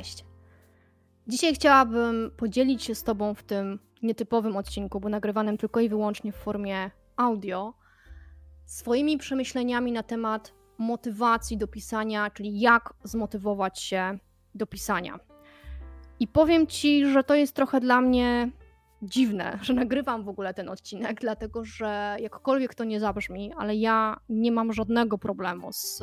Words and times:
Cześć! 0.00 0.24
Dzisiaj 1.26 1.54
chciałabym 1.54 2.30
podzielić 2.36 2.84
się 2.84 2.94
z 2.94 3.02
Tobą 3.02 3.34
w 3.34 3.42
tym 3.42 3.78
nietypowym 4.02 4.56
odcinku, 4.56 5.00
bo 5.00 5.08
nagrywanym 5.08 5.58
tylko 5.58 5.80
i 5.80 5.88
wyłącznie 5.88 6.32
w 6.32 6.36
formie 6.36 6.90
audio, 7.16 7.74
swoimi 8.66 9.18
przemyśleniami 9.18 9.92
na 9.92 10.02
temat 10.02 10.54
motywacji 10.78 11.56
do 11.56 11.68
pisania, 11.68 12.30
czyli 12.30 12.60
jak 12.60 12.94
zmotywować 13.04 13.80
się 13.80 14.18
do 14.54 14.66
pisania. 14.66 15.18
I 16.20 16.28
powiem 16.28 16.66
Ci, 16.66 17.06
że 17.06 17.24
to 17.24 17.34
jest 17.34 17.56
trochę 17.56 17.80
dla 17.80 18.00
mnie 18.00 18.50
dziwne, 19.02 19.58
że 19.62 19.74
nagrywam 19.74 20.24
w 20.24 20.28
ogóle 20.28 20.54
ten 20.54 20.68
odcinek, 20.68 21.20
dlatego 21.20 21.64
że 21.64 22.16
jakkolwiek 22.20 22.74
to 22.74 22.84
nie 22.84 23.00
zabrzmi, 23.00 23.52
ale 23.56 23.76
ja 23.76 24.20
nie 24.28 24.52
mam 24.52 24.72
żadnego 24.72 25.18
problemu 25.18 25.72
z 25.72 26.02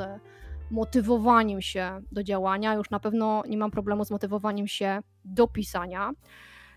motywowaniem 0.71 1.61
się 1.61 2.01
do 2.11 2.23
działania. 2.23 2.73
Już 2.73 2.89
na 2.89 2.99
pewno 2.99 3.43
nie 3.47 3.57
mam 3.57 3.71
problemu 3.71 4.05
z 4.05 4.11
motywowaniem 4.11 4.67
się 4.67 4.99
do 5.25 5.47
pisania. 5.47 6.11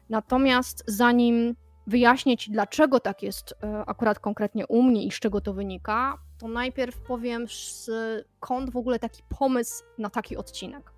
Natomiast 0.08 0.84
zanim 0.86 1.56
wyjaśnię 1.86 2.36
Ci, 2.36 2.50
dlaczego 2.50 3.00
tak 3.00 3.22
jest 3.22 3.54
e, 3.62 3.84
akurat 3.86 4.18
konkretnie 4.18 4.66
u 4.66 4.82
mnie 4.82 5.04
i 5.04 5.10
z 5.10 5.14
czego 5.14 5.40
to 5.40 5.54
wynika, 5.54 6.18
to 6.38 6.48
najpierw 6.48 7.00
powiem 7.00 7.46
skąd 7.48 8.70
w 8.70 8.76
ogóle 8.76 8.98
taki 8.98 9.22
pomysł 9.38 9.84
na 9.98 10.10
taki 10.10 10.36
odcinek. 10.36 10.92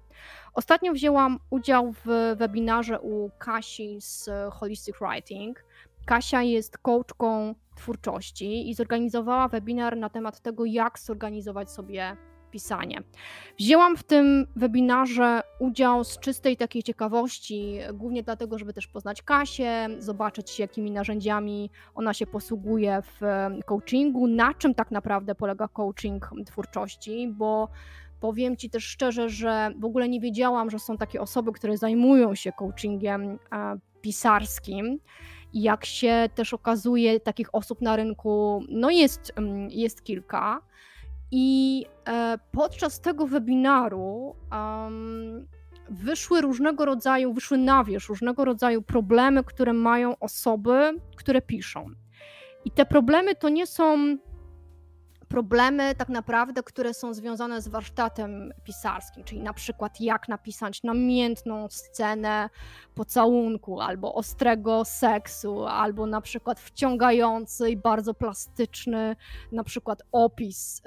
Ostatnio 0.54 0.92
wzięłam 0.92 1.38
udział 1.50 1.92
w 1.92 2.34
webinarze 2.36 3.00
u 3.00 3.30
Kasi 3.38 4.00
z 4.00 4.30
Holistic 4.52 4.96
Writing. 5.00 5.64
Kasia 6.04 6.42
jest 6.42 6.78
coachką 6.78 7.54
twórczości 7.76 8.70
i 8.70 8.74
zorganizowała 8.74 9.48
webinar 9.48 9.96
na 9.96 10.08
temat 10.08 10.40
tego, 10.40 10.64
jak 10.64 10.98
zorganizować 10.98 11.70
sobie 11.70 12.16
pisanie. 12.52 13.02
Wzięłam 13.58 13.96
w 13.96 14.02
tym 14.02 14.46
webinarze 14.56 15.42
udział 15.58 16.04
z 16.04 16.18
czystej 16.18 16.56
takiej 16.56 16.82
ciekawości, 16.82 17.78
głównie 17.94 18.22
dlatego, 18.22 18.58
żeby 18.58 18.72
też 18.72 18.86
poznać 18.86 19.22
Kasię, 19.22 19.88
zobaczyć 19.98 20.58
jakimi 20.58 20.90
narzędziami 20.90 21.70
ona 21.94 22.14
się 22.14 22.26
posługuje 22.26 23.02
w 23.02 23.20
coachingu, 23.66 24.26
na 24.26 24.54
czym 24.54 24.74
tak 24.74 24.90
naprawdę 24.90 25.34
polega 25.34 25.68
coaching 25.68 26.30
twórczości, 26.46 27.28
bo 27.28 27.68
powiem 28.20 28.56
Ci 28.56 28.70
też 28.70 28.84
szczerze, 28.84 29.28
że 29.28 29.70
w 29.78 29.84
ogóle 29.84 30.08
nie 30.08 30.20
wiedziałam, 30.20 30.70
że 30.70 30.78
są 30.78 30.96
takie 30.96 31.20
osoby, 31.20 31.52
które 31.52 31.76
zajmują 31.76 32.34
się 32.34 32.52
coachingiem 32.52 33.38
pisarskim. 34.00 34.98
I 35.52 35.62
jak 35.62 35.84
się 35.84 36.28
też 36.34 36.54
okazuje, 36.54 37.20
takich 37.20 37.54
osób 37.54 37.80
na 37.80 37.96
rynku 37.96 38.64
no 38.68 38.90
jest, 38.90 39.32
mm, 39.36 39.70
jest 39.70 40.04
kilka. 40.04 40.60
I 41.32 41.86
e, 42.08 42.38
podczas 42.52 43.00
tego 43.00 43.26
webinaru 43.26 44.36
um, 44.52 45.46
wyszły 45.90 46.40
różnego 46.40 46.84
rodzaju, 46.84 47.32
wyszły 47.32 47.58
na 47.58 47.84
wierzch 47.84 48.08
różnego 48.08 48.44
rodzaju 48.44 48.82
problemy, 48.82 49.44
które 49.44 49.72
mają 49.72 50.18
osoby, 50.18 50.94
które 51.16 51.42
piszą. 51.42 51.86
I 52.64 52.70
te 52.70 52.86
problemy 52.86 53.34
to 53.34 53.48
nie 53.48 53.66
są 53.66 54.16
problemy 55.32 55.94
tak 55.94 56.08
naprawdę, 56.08 56.62
które 56.62 56.94
są 56.94 57.14
związane 57.14 57.62
z 57.62 57.68
warsztatem 57.68 58.52
pisarskim, 58.64 59.24
czyli 59.24 59.40
na 59.40 59.52
przykład 59.52 60.00
jak 60.00 60.28
napisać 60.28 60.82
namiętną 60.82 61.68
scenę 61.70 62.50
pocałunku, 62.94 63.80
albo 63.80 64.14
ostrego 64.14 64.84
seksu, 64.84 65.66
albo 65.66 66.06
na 66.06 66.20
przykład 66.20 66.60
wciągający 66.60 67.70
i 67.70 67.76
bardzo 67.76 68.14
plastyczny 68.14 69.16
na 69.52 69.64
przykład 69.64 70.02
opis, 70.12 70.82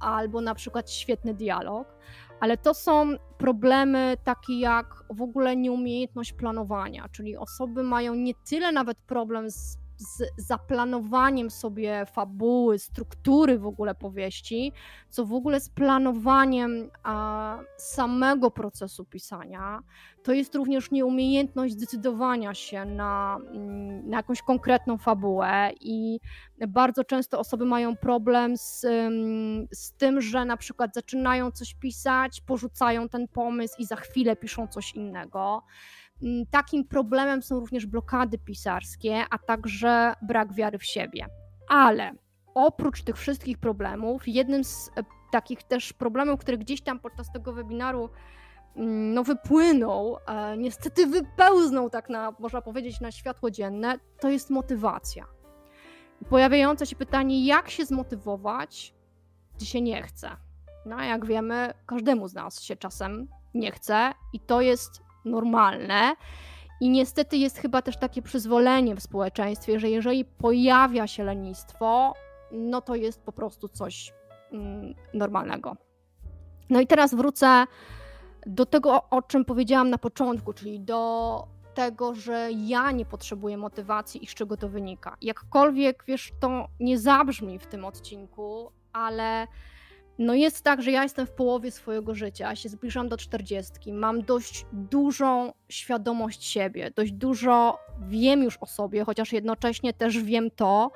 albo 0.00 0.40
na 0.40 0.54
przykład 0.54 0.90
świetny 0.90 1.34
dialog. 1.34 1.88
Ale 2.40 2.56
to 2.56 2.74
są 2.74 3.16
problemy 3.38 4.16
takie 4.24 4.60
jak 4.60 5.04
w 5.10 5.22
ogóle 5.22 5.56
nieumiejętność 5.56 6.32
planowania, 6.32 7.08
czyli 7.08 7.36
osoby 7.36 7.82
mają 7.82 8.14
nie 8.14 8.34
tyle 8.34 8.72
nawet 8.72 8.98
problem 8.98 9.50
z 9.50 9.81
z 9.96 10.22
zaplanowaniem 10.36 11.50
sobie 11.50 12.06
fabuły, 12.06 12.78
struktury 12.78 13.58
w 13.58 13.66
ogóle 13.66 13.94
powieści, 13.94 14.72
co 15.08 15.26
w 15.26 15.32
ogóle 15.32 15.60
z 15.60 15.68
planowaniem 15.68 16.90
a, 17.02 17.58
samego 17.76 18.50
procesu 18.50 19.04
pisania. 19.04 19.82
To 20.22 20.32
jest 20.32 20.54
również 20.54 20.90
nieumiejętność 20.90 21.74
zdecydowania 21.74 22.54
się 22.54 22.84
na, 22.84 23.38
mm, 23.50 24.08
na 24.08 24.16
jakąś 24.16 24.42
konkretną 24.42 24.98
fabułę 24.98 25.70
i 25.80 26.20
bardzo 26.68 27.04
często 27.04 27.38
osoby 27.38 27.64
mają 27.64 27.96
problem 27.96 28.56
z, 28.56 28.80
z 29.72 29.92
tym, 29.92 30.20
że 30.20 30.44
na 30.44 30.56
przykład 30.56 30.94
zaczynają 30.94 31.50
coś 31.50 31.74
pisać, 31.74 32.40
porzucają 32.40 33.08
ten 33.08 33.28
pomysł 33.28 33.74
i 33.78 33.86
za 33.86 33.96
chwilę 33.96 34.36
piszą 34.36 34.68
coś 34.68 34.92
innego. 34.92 35.62
Takim 36.50 36.84
problemem 36.84 37.42
są 37.42 37.60
również 37.60 37.86
blokady 37.86 38.38
pisarskie, 38.38 39.24
a 39.30 39.38
także 39.38 40.12
brak 40.22 40.54
wiary 40.54 40.78
w 40.78 40.84
siebie. 40.84 41.26
Ale 41.68 42.12
oprócz 42.54 43.02
tych 43.02 43.16
wszystkich 43.16 43.58
problemów, 43.58 44.28
jednym 44.28 44.64
z 44.64 44.90
e, 44.96 45.04
takich 45.32 45.62
też 45.62 45.92
problemów, 45.92 46.40
który 46.40 46.58
gdzieś 46.58 46.82
tam 46.82 47.00
podczas 47.00 47.32
tego 47.32 47.52
webinaru 47.52 48.10
no, 49.14 49.24
wypłynął, 49.24 50.16
e, 50.26 50.56
niestety 50.56 51.06
wypełznął 51.06 51.90
tak 51.90 52.08
na, 52.08 52.32
można 52.38 52.62
powiedzieć, 52.62 53.00
na 53.00 53.12
światło 53.12 53.50
dzienne, 53.50 53.98
to 54.20 54.28
jest 54.28 54.50
motywacja. 54.50 55.26
Pojawiające 56.28 56.86
się 56.86 56.96
pytanie, 56.96 57.46
jak 57.46 57.70
się 57.70 57.84
zmotywować, 57.84 58.94
gdy 59.56 59.66
się 59.66 59.80
nie 59.80 60.02
chce. 60.02 60.30
No, 60.86 61.02
jak 61.02 61.26
wiemy, 61.26 61.74
każdemu 61.86 62.28
z 62.28 62.34
nas 62.34 62.62
się 62.62 62.76
czasem 62.76 63.28
nie 63.54 63.72
chce 63.72 64.12
i 64.32 64.40
to 64.40 64.60
jest 64.60 65.01
normalne. 65.24 66.16
I 66.80 66.90
niestety 66.90 67.36
jest 67.36 67.58
chyba 67.58 67.82
też 67.82 67.96
takie 67.96 68.22
przyzwolenie 68.22 68.94
w 68.94 69.02
społeczeństwie, 69.02 69.80
że 69.80 69.90
jeżeli 69.90 70.24
pojawia 70.24 71.06
się 71.06 71.24
lenistwo, 71.24 72.14
no 72.52 72.80
to 72.80 72.94
jest 72.94 73.22
po 73.22 73.32
prostu 73.32 73.68
coś 73.68 74.12
mm, 74.52 74.94
normalnego. 75.14 75.76
No 76.70 76.80
i 76.80 76.86
teraz 76.86 77.14
wrócę 77.14 77.66
do 78.46 78.66
tego, 78.66 79.08
o 79.10 79.22
czym 79.22 79.44
powiedziałam 79.44 79.90
na 79.90 79.98
początku, 79.98 80.52
czyli 80.52 80.80
do 80.80 81.44
tego, 81.74 82.14
że 82.14 82.48
ja 82.52 82.90
nie 82.90 83.04
potrzebuję 83.04 83.56
motywacji 83.56 84.24
i 84.24 84.26
z 84.26 84.34
czego 84.34 84.56
to 84.56 84.68
wynika. 84.68 85.16
Jakkolwiek, 85.20 86.04
wiesz, 86.06 86.32
to 86.40 86.68
nie 86.80 86.98
zabrzmi 86.98 87.58
w 87.58 87.66
tym 87.66 87.84
odcinku, 87.84 88.72
ale 88.92 89.46
no 90.18 90.34
jest 90.34 90.62
tak, 90.62 90.82
że 90.82 90.90
ja 90.90 91.02
jestem 91.02 91.26
w 91.26 91.30
połowie 91.30 91.70
swojego 91.70 92.14
życia, 92.14 92.56
się 92.56 92.68
zbliżam 92.68 93.08
do 93.08 93.16
czterdziestki, 93.16 93.92
mam 93.92 94.22
dość 94.22 94.66
dużą 94.72 95.52
świadomość 95.68 96.44
siebie, 96.44 96.90
dość 96.96 97.12
dużo 97.12 97.78
wiem 98.08 98.42
już 98.42 98.58
o 98.60 98.66
sobie, 98.66 99.04
chociaż 99.04 99.32
jednocześnie 99.32 99.92
też 99.92 100.18
wiem 100.18 100.50
to, 100.50 100.90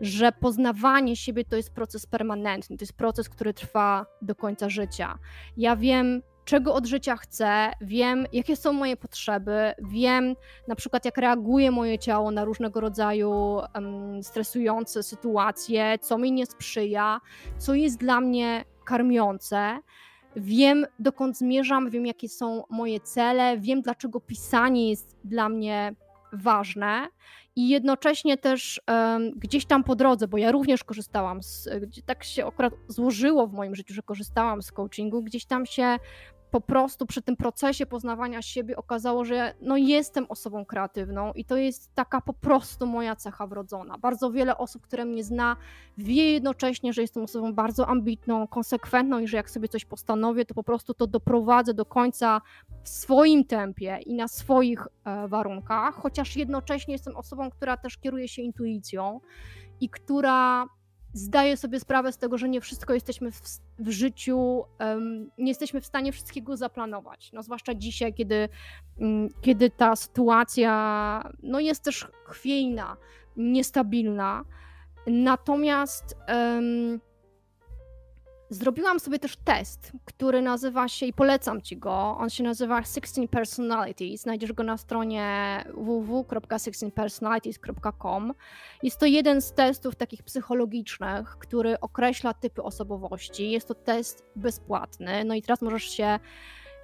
że 0.00 0.32
poznawanie 0.32 1.16
siebie 1.16 1.44
to 1.44 1.56
jest 1.56 1.74
proces 1.74 2.06
permanentny, 2.06 2.76
to 2.76 2.82
jest 2.82 2.96
proces, 2.96 3.28
który 3.28 3.54
trwa 3.54 4.06
do 4.22 4.34
końca 4.34 4.68
życia. 4.68 5.18
Ja 5.56 5.76
wiem, 5.76 6.22
czego 6.44 6.74
od 6.74 6.86
życia 6.86 7.16
chcę, 7.16 7.70
wiem, 7.80 8.26
jakie 8.32 8.56
są 8.56 8.72
moje 8.72 8.96
potrzeby, 8.96 9.72
wiem 9.78 10.36
na 10.68 10.74
przykład, 10.74 11.04
jak 11.04 11.18
reaguje 11.18 11.70
moje 11.70 11.98
ciało 11.98 12.30
na 12.30 12.44
różnego 12.44 12.80
rodzaju 12.80 13.60
um, 13.74 14.22
stresujące 14.22 15.02
sytuacje, 15.02 15.98
co 16.00 16.18
mi 16.18 16.32
nie 16.32 16.46
sprzyja, 16.46 17.20
co 17.58 17.74
jest 17.74 17.98
dla 17.98 18.20
mnie 18.20 18.64
karmiące. 18.84 19.78
Wiem, 20.36 20.86
dokąd 20.98 21.38
zmierzam, 21.38 21.90
wiem, 21.90 22.06
jakie 22.06 22.28
są 22.28 22.62
moje 22.70 23.00
cele, 23.00 23.58
wiem, 23.58 23.82
dlaczego 23.82 24.20
pisanie 24.20 24.90
jest 24.90 25.16
dla 25.24 25.48
mnie 25.48 25.94
ważne 26.32 27.08
i 27.56 27.68
jednocześnie 27.68 28.36
też 28.36 28.80
um, 28.88 29.30
gdzieś 29.30 29.66
tam 29.66 29.84
po 29.84 29.94
drodze, 29.94 30.28
bo 30.28 30.38
ja 30.38 30.52
również 30.52 30.84
korzystałam 30.84 31.42
z, 31.42 31.68
tak 32.06 32.24
się 32.24 32.46
akurat 32.46 32.74
złożyło 32.88 33.46
w 33.46 33.52
moim 33.52 33.74
życiu, 33.74 33.94
że 33.94 34.02
korzystałam 34.02 34.62
z 34.62 34.72
coachingu, 34.72 35.22
gdzieś 35.22 35.44
tam 35.44 35.66
się 35.66 35.98
po 36.52 36.60
prostu 36.60 37.06
przy 37.06 37.22
tym 37.22 37.36
procesie 37.36 37.86
poznawania 37.86 38.42
siebie 38.42 38.76
okazało, 38.76 39.24
że 39.24 39.54
no 39.60 39.76
jestem 39.76 40.26
osobą 40.28 40.64
kreatywną 40.64 41.32
i 41.32 41.44
to 41.44 41.56
jest 41.56 41.94
taka 41.94 42.20
po 42.20 42.32
prostu 42.32 42.86
moja 42.86 43.16
cecha 43.16 43.46
wrodzona. 43.46 43.98
Bardzo 43.98 44.30
wiele 44.30 44.58
osób, 44.58 44.82
które 44.82 45.04
mnie 45.04 45.24
zna, 45.24 45.56
wie 45.98 46.32
jednocześnie, 46.32 46.92
że 46.92 47.02
jestem 47.02 47.22
osobą 47.22 47.54
bardzo 47.54 47.88
ambitną, 47.88 48.46
konsekwentną 48.46 49.18
i 49.18 49.28
że 49.28 49.36
jak 49.36 49.50
sobie 49.50 49.68
coś 49.68 49.84
postanowię, 49.84 50.44
to 50.44 50.54
po 50.54 50.62
prostu 50.62 50.94
to 50.94 51.06
doprowadzę 51.06 51.74
do 51.74 51.84
końca 51.84 52.40
w 52.84 52.88
swoim 52.88 53.44
tempie 53.44 53.98
i 54.06 54.14
na 54.14 54.28
swoich 54.28 54.86
e, 55.04 55.28
warunkach, 55.28 55.94
chociaż 55.94 56.36
jednocześnie 56.36 56.94
jestem 56.94 57.16
osobą, 57.16 57.50
która 57.50 57.76
też 57.76 57.98
kieruje 57.98 58.28
się 58.28 58.42
intuicją 58.42 59.20
i 59.80 59.88
która 59.88 60.66
zdaję 61.12 61.56
sobie 61.56 61.80
sprawę 61.80 62.12
z 62.12 62.18
tego, 62.18 62.38
że 62.38 62.48
nie 62.48 62.60
wszystko 62.60 62.94
jesteśmy 62.94 63.32
w, 63.32 63.40
w 63.78 63.90
życiu, 63.90 64.64
um, 64.80 65.30
nie 65.38 65.48
jesteśmy 65.48 65.80
w 65.80 65.86
stanie 65.86 66.12
wszystkiego 66.12 66.56
zaplanować. 66.56 67.32
No, 67.32 67.42
zwłaszcza 67.42 67.74
dzisiaj, 67.74 68.14
kiedy, 68.14 68.48
um, 68.98 69.28
kiedy 69.40 69.70
ta 69.70 69.96
sytuacja 69.96 71.30
no, 71.42 71.60
jest 71.60 71.84
też 71.84 72.08
chwiejna, 72.26 72.96
niestabilna. 73.36 74.44
Natomiast 75.06 76.16
um, 76.28 77.00
Zrobiłam 78.52 79.00
sobie 79.00 79.18
też 79.18 79.36
test, 79.36 79.92
który 80.04 80.42
nazywa 80.42 80.88
się 80.88 81.06
i 81.06 81.12
polecam 81.12 81.62
ci 81.62 81.76
go. 81.76 82.16
On 82.18 82.30
się 82.30 82.44
nazywa 82.44 82.82
16 82.82 83.28
Personalities. 83.28 84.22
Znajdziesz 84.22 84.52
go 84.52 84.62
na 84.62 84.76
stronie 84.76 85.24
www.16personalities.com. 85.74 88.34
Jest 88.82 88.98
to 88.98 89.06
jeden 89.06 89.42
z 89.42 89.52
testów 89.52 89.96
takich 89.96 90.22
psychologicznych, 90.22 91.36
który 91.38 91.80
określa 91.80 92.34
typy 92.34 92.62
osobowości. 92.62 93.50
Jest 93.50 93.68
to 93.68 93.74
test 93.74 94.24
bezpłatny. 94.36 95.24
No 95.24 95.34
i 95.34 95.42
teraz 95.42 95.62
możesz 95.62 95.84
się 95.84 96.18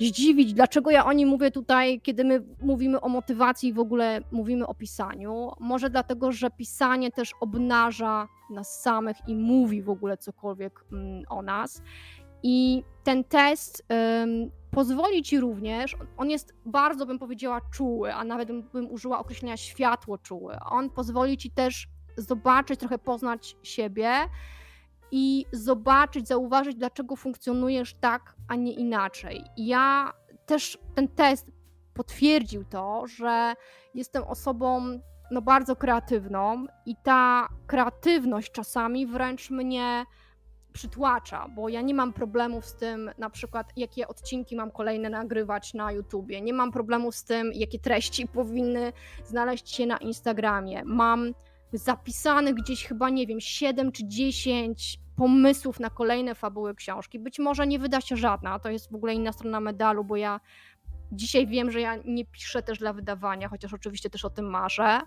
zdziwić, 0.00 0.54
dlaczego 0.54 0.90
ja 0.90 1.04
o 1.04 1.12
nim 1.12 1.28
mówię 1.28 1.50
tutaj, 1.50 2.00
kiedy 2.00 2.24
my 2.24 2.42
mówimy 2.62 3.00
o 3.00 3.08
motywacji 3.08 3.68
i 3.68 3.72
w 3.72 3.78
ogóle 3.78 4.20
mówimy 4.30 4.66
o 4.66 4.74
pisaniu. 4.74 5.50
Może 5.60 5.90
dlatego, 5.90 6.32
że 6.32 6.50
pisanie 6.50 7.10
też 7.10 7.32
obnaża 7.40 8.28
nas 8.50 8.82
samych 8.82 9.16
i 9.26 9.34
mówi 9.34 9.82
w 9.82 9.90
ogóle 9.90 10.16
cokolwiek 10.16 10.84
mm, 10.92 11.22
o 11.28 11.42
nas. 11.42 11.82
I 12.42 12.84
ten 13.04 13.24
test 13.24 13.86
um, 13.90 14.50
pozwoli 14.70 15.22
ci 15.22 15.40
również, 15.40 15.96
on 16.16 16.30
jest 16.30 16.54
bardzo, 16.66 17.06
bym 17.06 17.18
powiedziała, 17.18 17.60
czuły, 17.72 18.14
a 18.14 18.24
nawet 18.24 18.48
bym 18.72 18.90
użyła 18.90 19.18
określenia 19.18 19.56
światło 19.56 20.18
czuły. 20.18 20.56
On 20.70 20.90
pozwoli 20.90 21.36
ci 21.36 21.50
też 21.50 21.88
zobaczyć, 22.16 22.80
trochę 22.80 22.98
poznać 22.98 23.56
siebie 23.62 24.10
i 25.10 25.46
zobaczyć, 25.52 26.28
zauważyć, 26.28 26.76
dlaczego 26.76 27.16
funkcjonujesz 27.16 27.94
tak, 27.94 28.34
a 28.48 28.54
nie 28.54 28.72
inaczej. 28.72 29.44
Ja 29.56 30.12
też 30.46 30.78
ten 30.94 31.08
test 31.08 31.46
potwierdził 31.94 32.64
to, 32.64 33.06
że 33.06 33.54
jestem 33.94 34.24
osobą 34.24 35.00
no, 35.30 35.42
bardzo 35.42 35.76
kreatywną 35.76 36.66
i 36.86 36.96
ta 37.02 37.48
kreatywność 37.66 38.52
czasami 38.52 39.06
wręcz 39.06 39.50
mnie 39.50 40.04
przytłacza, 40.72 41.48
bo 41.48 41.68
ja 41.68 41.80
nie 41.80 41.94
mam 41.94 42.12
problemów 42.12 42.66
z 42.66 42.74
tym, 42.74 43.10
na 43.18 43.30
przykład, 43.30 43.72
jakie 43.76 44.08
odcinki 44.08 44.56
mam 44.56 44.70
kolejne 44.70 45.10
nagrywać 45.10 45.74
na 45.74 45.92
YouTubie. 45.92 46.40
Nie 46.40 46.52
mam 46.52 46.72
problemów 46.72 47.14
z 47.14 47.24
tym, 47.24 47.50
jakie 47.54 47.78
treści 47.78 48.28
powinny 48.38 48.92
znaleźć 49.24 49.74
się 49.74 49.86
na 49.86 49.96
Instagramie. 49.96 50.82
Mam 50.84 51.34
zapisanych 51.72 52.54
gdzieś 52.54 52.86
chyba, 52.86 53.10
nie 53.10 53.26
wiem, 53.26 53.40
7 53.40 53.92
czy 53.92 54.06
10 54.06 55.00
pomysłów 55.16 55.80
na 55.80 55.90
kolejne 55.90 56.34
fabuły 56.34 56.74
książki. 56.74 57.18
Być 57.18 57.38
może 57.38 57.66
nie 57.66 57.78
wyda 57.78 58.00
się 58.00 58.16
żadna, 58.16 58.58
to 58.58 58.70
jest 58.70 58.92
w 58.92 58.94
ogóle 58.94 59.14
inna 59.14 59.32
strona 59.32 59.60
medalu, 59.60 60.04
bo 60.04 60.16
ja 60.16 60.40
dzisiaj 61.12 61.46
wiem, 61.46 61.70
że 61.70 61.80
ja 61.80 61.96
nie 62.04 62.24
piszę 62.24 62.62
też 62.62 62.78
dla 62.78 62.92
wydawania, 62.92 63.48
chociaż 63.48 63.74
oczywiście 63.74 64.10
też 64.10 64.24
o 64.24 64.30
tym 64.30 64.50
marzę, 64.50 65.00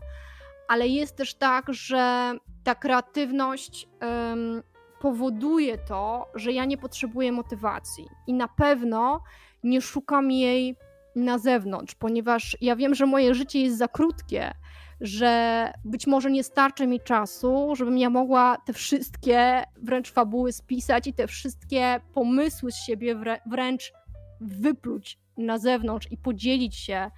ale 0.68 0.88
jest 0.88 1.16
też 1.16 1.34
tak, 1.34 1.74
że 1.74 2.34
ta 2.64 2.75
kreatywność 2.75 3.88
um, 4.02 4.64
powoduje 5.00 5.78
to, 5.78 6.28
że 6.36 6.52
ja 6.52 6.66
nie 6.66 6.78
potrzebuję 6.78 7.31
motywacji 7.31 8.07
i 8.28 8.34
na 8.34 8.48
pewno 8.48 9.24
nie 9.64 9.81
szukam 9.81 10.31
jej 10.31 10.75
na 11.16 11.38
zewnątrz, 11.38 11.96
ponieważ 11.96 12.57
ja 12.62 12.75
wiem, 12.75 12.96
że 12.96 13.06
moje 13.06 13.36
życie 13.36 13.62
jest 13.62 13.78
za 13.78 13.88
krótkie, 13.88 14.52
że 15.01 15.74
być 15.86 16.07
może 16.07 16.31
nie 16.31 16.44
starczy 16.44 16.88
mi 16.88 17.00
czasu, 17.00 17.75
żebym 17.75 17.98
ja 17.98 18.09
mogła 18.09 18.57
te 18.65 18.74
wszystkie 18.74 19.63
wręcz 19.77 20.12
fabuły 20.12 20.51
spisać 20.51 21.07
i 21.07 21.13
te 21.13 21.27
wszystkie 21.27 22.01
pomysły 22.13 22.71
z 22.71 22.75
siebie 22.75 23.15
wręcz 23.45 23.94
wypluć 24.42 25.19
na 25.38 25.57
zewnątrz 25.57 26.12
i 26.12 26.18
podzielić 26.18 26.75
się 26.75 27.12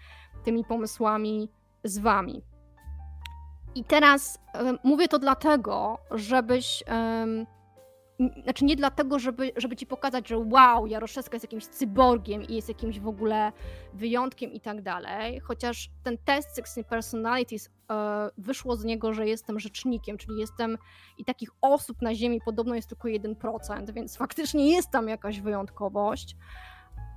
tymi 0.46 0.66
pomysłami 0.66 1.50
z 1.84 2.00
wami. 2.00 2.44
I 3.76 3.84
teraz 3.84 4.40
mówię 4.84 5.08
to 5.08 5.20
dlatego, 5.20 5.98
żebyś 6.12 6.84
znaczy 8.44 8.66
nie 8.66 8.76
dlatego, 8.76 9.20
żeby, 9.20 9.52
żeby 9.56 9.76
ci 9.76 9.86
pokazać, 9.86 10.28
że 10.28 10.38
wow, 10.38 10.88
Jaroszewska 10.88 11.36
jest 11.36 11.44
jakimś 11.44 11.66
cyborgiem 11.66 12.44
i 12.44 12.56
jest 12.56 12.70
jakimś 12.70 13.00
w 13.00 13.08
ogóle 13.08 13.52
wyjątkiem 13.94 14.52
i 14.52 14.60
tak 14.60 14.82
dalej, 14.82 15.40
chociaż 15.40 15.90
ten 16.04 16.18
test 16.26 16.56
Sixteen 16.56 16.84
Personalities 16.84 17.70
e, 17.92 18.30
wyszło 18.38 18.76
z 18.76 18.84
niego, 18.84 19.14
że 19.14 19.28
jestem 19.28 19.60
rzecznikiem, 19.60 20.18
czyli 20.18 20.40
jestem 20.40 20.78
i 21.18 21.26
takich 21.26 21.50
osób 21.62 22.02
na 22.02 22.16
Ziemi 22.16 22.40
podobno 22.46 22.76
jest 22.76 22.90
tylko 22.90 23.08
1%, 23.08 23.94
więc 23.94 24.18
faktycznie 24.18 24.72
jest 24.72 24.90
tam 24.90 25.08
jakaś 25.08 25.42
wyjątkowość, 25.42 26.36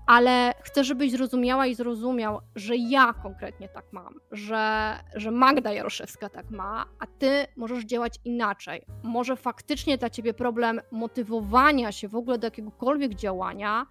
ale 0.07 0.55
chcę, 0.63 0.85
żebyś 0.85 1.11
zrozumiała 1.11 1.67
i 1.67 1.75
zrozumiał, 1.75 2.41
że 2.55 2.77
ja 2.77 3.13
konkretnie 3.23 3.69
tak 3.69 3.85
mam, 3.93 4.15
że, 4.33 4.95
że 5.15 5.31
Magda 5.31 5.73
Jaroszewska 5.73 6.29
tak 6.29 6.51
ma, 6.51 6.87
a 6.99 7.07
ty 7.07 7.47
możesz 7.57 7.85
działać 7.85 8.21
inaczej. 8.25 8.83
Może 9.03 9.37
faktycznie 9.37 9.99
dla 9.99 10.11
ciebie 10.11 10.35
problem 10.35 10.81
motywowania 10.91 11.93
się 11.93 12.09
w 12.09 12.15
ogóle 12.15 12.39
do 12.39 12.47
jakiegokolwiek 12.47 13.15
działania 13.15 13.87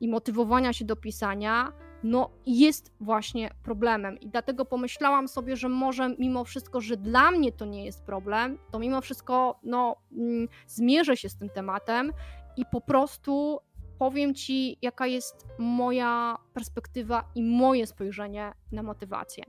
i 0.00 0.08
motywowania 0.08 0.72
się 0.72 0.84
do 0.84 0.96
pisania, 0.96 1.72
no 2.02 2.30
jest 2.46 2.92
właśnie 3.00 3.50
problemem. 3.62 4.20
I 4.20 4.28
dlatego 4.28 4.64
pomyślałam 4.64 5.28
sobie, 5.28 5.56
że 5.56 5.68
może 5.68 6.14
mimo 6.18 6.44
wszystko, 6.44 6.80
że 6.80 6.96
dla 6.96 7.30
mnie 7.30 7.52
to 7.52 7.64
nie 7.64 7.84
jest 7.84 8.04
problem, 8.04 8.58
to 8.70 8.78
mimo 8.78 9.00
wszystko 9.00 9.60
no, 9.62 9.96
mm, 10.12 10.48
zmierzę 10.66 11.16
się 11.16 11.28
z 11.28 11.36
tym 11.36 11.48
tematem 11.50 12.12
i 12.56 12.64
po 12.72 12.80
prostu 12.80 13.60
powiem 14.00 14.34
Ci, 14.34 14.78
jaka 14.82 15.06
jest 15.06 15.46
moja 15.58 16.36
perspektywa 16.54 17.24
i 17.34 17.42
moje 17.42 17.86
spojrzenie 17.86 18.52
na 18.72 18.82
motywację. 18.82 19.44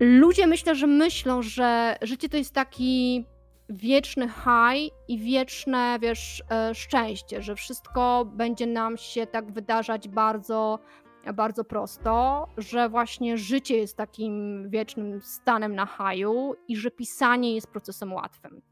Ludzie 0.00 0.46
myślę, 0.46 0.74
że 0.74 0.86
myślą, 0.86 1.42
że 1.42 1.96
życie 2.02 2.28
to 2.28 2.36
jest 2.36 2.54
taki 2.54 3.24
wieczny 3.68 4.28
high 4.28 4.94
i 5.08 5.18
wieczne, 5.18 5.98
wiesz, 6.02 6.42
e, 6.50 6.74
szczęście, 6.74 7.42
że 7.42 7.54
wszystko 7.54 8.24
będzie 8.24 8.66
nam 8.66 8.96
się 8.96 9.26
tak 9.26 9.52
wydarzać 9.52 10.08
bardzo, 10.08 10.78
bardzo 11.34 11.64
prosto, 11.64 12.46
że 12.56 12.88
właśnie 12.88 13.36
życie 13.36 13.76
jest 13.76 13.96
takim 13.96 14.64
wiecznym 14.70 15.20
stanem 15.20 15.74
na 15.74 15.86
haju 15.86 16.54
i 16.68 16.76
że 16.76 16.90
pisanie 16.90 17.54
jest 17.54 17.66
procesem 17.66 18.12
łatwym. 18.12 18.62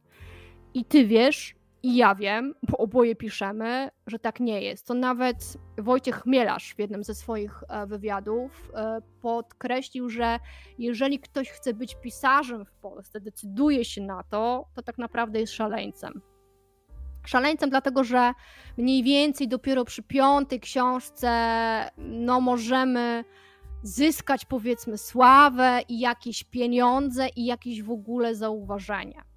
I 0.74 0.84
ty 0.84 1.06
wiesz, 1.06 1.55
i 1.86 1.96
ja 1.96 2.14
wiem, 2.14 2.54
bo 2.70 2.78
oboje 2.78 3.16
piszemy, 3.16 3.90
że 4.06 4.18
tak 4.18 4.40
nie 4.40 4.62
jest. 4.62 4.86
To 4.86 4.94
nawet 4.94 5.56
Wojciech 5.78 6.22
Chmielarz 6.22 6.74
w 6.74 6.78
jednym 6.78 7.04
ze 7.04 7.14
swoich 7.14 7.64
e, 7.68 7.86
wywiadów 7.86 8.70
e, 8.74 9.00
podkreślił, 9.20 10.08
że 10.08 10.38
jeżeli 10.78 11.18
ktoś 11.18 11.50
chce 11.50 11.74
być 11.74 11.96
pisarzem 12.02 12.64
w 12.64 12.72
Polsce, 12.72 13.20
decyduje 13.20 13.84
się 13.84 14.00
na 14.02 14.22
to, 14.22 14.66
to 14.74 14.82
tak 14.82 14.98
naprawdę 14.98 15.40
jest 15.40 15.52
szaleńcem. 15.52 16.22
Szaleńcem, 17.26 17.70
dlatego 17.70 18.04
że 18.04 18.32
mniej 18.76 19.02
więcej 19.02 19.48
dopiero 19.48 19.84
przy 19.84 20.02
piątej 20.02 20.60
książce 20.60 21.30
no, 21.98 22.40
możemy 22.40 23.24
zyskać 23.82 24.44
powiedzmy 24.44 24.98
sławę 24.98 25.80
i 25.88 26.00
jakieś 26.00 26.44
pieniądze 26.44 27.28
i 27.36 27.44
jakieś 27.44 27.82
w 27.82 27.90
ogóle 27.90 28.34
zauważenie. 28.34 29.35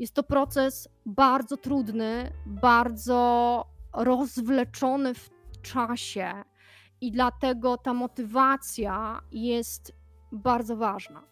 Jest 0.00 0.14
to 0.14 0.22
proces 0.22 0.88
bardzo 1.06 1.56
trudny, 1.56 2.32
bardzo 2.46 3.64
rozwleczony 3.92 5.14
w 5.14 5.30
czasie 5.62 6.44
i 7.00 7.12
dlatego 7.12 7.76
ta 7.76 7.94
motywacja 7.94 9.22
jest 9.32 9.92
bardzo 10.32 10.76
ważna. 10.76 11.22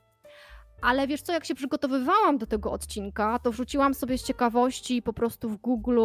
Ale 0.83 1.07
wiesz 1.07 1.23
co, 1.23 1.33
jak 1.33 1.45
się 1.45 1.55
przygotowywałam 1.55 2.39
do 2.39 2.47
tego 2.47 2.73
odcinka, 2.73 3.39
to 3.39 3.53
wrzuciłam 3.53 3.95
sobie 3.95 4.19
z 4.19 4.25
ciekawości 4.25 5.03
po 5.03 5.13
prostu 5.13 5.49
w 5.49 5.57
Google 5.57 6.01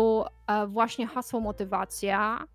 e, 0.48 0.68
właśnie 0.68 1.08
hasło 1.08 1.40
motywacja 1.40 2.48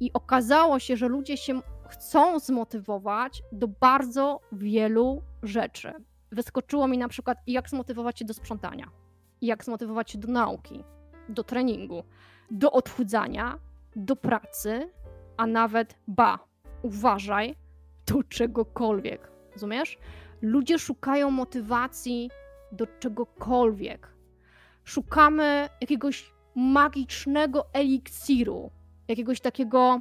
i 0.00 0.12
okazało 0.12 0.78
się, 0.78 0.96
że 0.96 1.08
ludzie 1.08 1.36
się 1.36 1.60
chcą 1.88 2.38
zmotywować 2.38 3.42
do 3.52 3.68
bardzo 3.68 4.40
wielu 4.52 5.22
rzeczy. 5.42 5.92
Wyskoczyło 6.32 6.88
mi 6.88 6.98
na 6.98 7.08
przykład, 7.08 7.38
jak 7.46 7.70
zmotywować 7.70 8.18
się 8.18 8.24
do 8.24 8.34
sprzątania 8.34 9.05
jak 9.42 9.64
zmotywować 9.64 10.10
się 10.10 10.18
do 10.18 10.28
nauki, 10.28 10.84
do 11.28 11.44
treningu, 11.44 12.04
do 12.50 12.72
odchudzania, 12.72 13.58
do 13.96 14.16
pracy, 14.16 14.90
a 15.36 15.46
nawet 15.46 15.98
ba, 16.08 16.38
uważaj, 16.82 17.56
do 18.06 18.22
czegokolwiek. 18.22 19.30
Rozumiesz? 19.52 19.98
Ludzie 20.42 20.78
szukają 20.78 21.30
motywacji 21.30 22.30
do 22.72 22.86
czegokolwiek. 22.98 24.08
Szukamy 24.84 25.68
jakiegoś 25.80 26.32
magicznego 26.54 27.66
eliksiru, 27.72 28.70
jakiegoś 29.08 29.40
takiego 29.40 30.00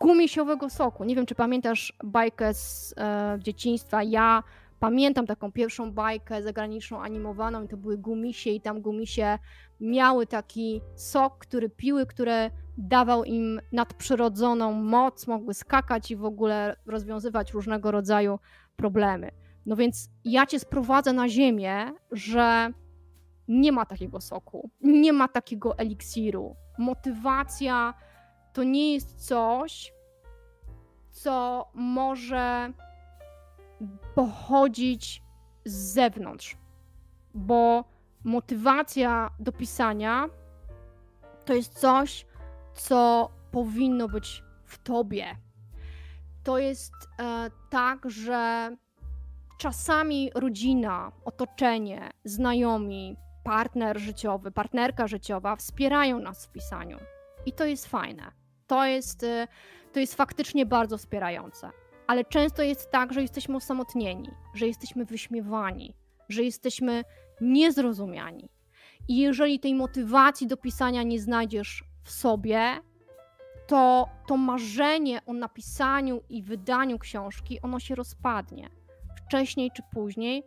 gumisiowego 0.00 0.70
soku. 0.70 1.04
Nie 1.04 1.16
wiem, 1.16 1.26
czy 1.26 1.34
pamiętasz 1.34 1.92
bajkę 2.04 2.54
z 2.54 2.94
e, 2.96 3.38
dzieciństwa. 3.42 4.02
Ja 4.02 4.42
Pamiętam 4.80 5.26
taką 5.26 5.52
pierwszą 5.52 5.92
bajkę 5.92 6.42
zagraniczną 6.42 7.02
animowaną 7.02 7.64
i 7.64 7.68
to 7.68 7.76
były 7.76 7.98
gumisie 7.98 8.50
i 8.50 8.60
tam 8.60 8.80
gumisie 8.80 9.38
miały 9.80 10.26
taki 10.26 10.80
sok, 10.96 11.38
który 11.38 11.70
piły, 11.70 12.06
które 12.06 12.50
dawał 12.78 13.24
im 13.24 13.60
nadprzyrodzoną 13.72 14.72
moc, 14.72 15.26
mogły 15.26 15.54
skakać 15.54 16.10
i 16.10 16.16
w 16.16 16.24
ogóle 16.24 16.76
rozwiązywać 16.86 17.52
różnego 17.52 17.90
rodzaju 17.90 18.38
problemy. 18.76 19.30
No 19.66 19.76
więc 19.76 20.10
ja 20.24 20.46
cię 20.46 20.60
sprowadzę 20.60 21.12
na 21.12 21.28
ziemię, 21.28 21.92
że 22.12 22.72
nie 23.48 23.72
ma 23.72 23.86
takiego 23.86 24.20
soku, 24.20 24.70
nie 24.80 25.12
ma 25.12 25.28
takiego 25.28 25.78
eliksiru. 25.78 26.56
Motywacja 26.78 27.94
to 28.52 28.64
nie 28.64 28.94
jest 28.94 29.26
coś, 29.26 29.92
co 31.10 31.64
może 31.74 32.72
pochodzić 34.14 35.22
z 35.64 35.72
zewnątrz, 35.72 36.56
bo 37.34 37.84
motywacja 38.24 39.30
do 39.40 39.52
pisania 39.52 40.28
to 41.44 41.54
jest 41.54 41.78
coś, 41.78 42.26
co 42.74 43.30
powinno 43.50 44.08
być 44.08 44.42
w 44.64 44.78
tobie. 44.78 45.36
To 46.44 46.58
jest 46.58 46.92
e, 47.20 47.50
tak, 47.70 48.10
że 48.10 48.70
czasami 49.58 50.30
rodzina, 50.34 51.12
otoczenie, 51.24 52.10
znajomi, 52.24 53.16
partner 53.44 53.98
życiowy, 53.98 54.50
partnerka 54.50 55.06
życiowa 55.06 55.56
wspierają 55.56 56.20
nas 56.20 56.46
w 56.46 56.52
pisaniu. 56.52 56.98
I 57.46 57.52
to 57.52 57.64
jest 57.64 57.86
fajne. 57.86 58.32
To 58.66 58.84
jest, 58.84 59.22
e, 59.22 59.48
to 59.92 60.00
jest 60.00 60.14
faktycznie 60.14 60.66
bardzo 60.66 60.98
wspierające. 60.98 61.70
Ale 62.08 62.24
często 62.24 62.62
jest 62.62 62.90
tak, 62.90 63.12
że 63.12 63.22
jesteśmy 63.22 63.56
osamotnieni, 63.56 64.30
że 64.54 64.66
jesteśmy 64.66 65.04
wyśmiewani, 65.04 65.94
że 66.28 66.42
jesteśmy 66.42 67.04
niezrozumiani. 67.40 68.48
I 69.08 69.18
jeżeli 69.18 69.60
tej 69.60 69.74
motywacji 69.74 70.46
do 70.46 70.56
pisania 70.56 71.02
nie 71.02 71.20
znajdziesz 71.20 71.84
w 72.02 72.10
sobie, 72.10 72.80
to 73.66 74.08
to 74.26 74.36
marzenie 74.36 75.20
o 75.26 75.32
napisaniu 75.32 76.20
i 76.28 76.42
wydaniu 76.42 76.98
książki, 76.98 77.60
ono 77.62 77.80
się 77.80 77.94
rozpadnie. 77.94 78.68
Wcześniej 79.26 79.70
czy 79.76 79.82
później 79.92 80.44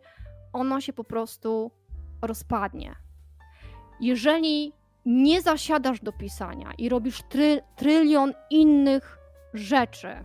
ono 0.52 0.80
się 0.80 0.92
po 0.92 1.04
prostu 1.04 1.70
rozpadnie. 2.22 2.94
Jeżeli 4.00 4.72
nie 5.06 5.42
zasiadasz 5.42 6.00
do 6.00 6.12
pisania 6.12 6.72
i 6.78 6.88
robisz 6.88 7.22
try, 7.28 7.62
trylion 7.76 8.32
innych 8.50 9.18
rzeczy, 9.54 10.24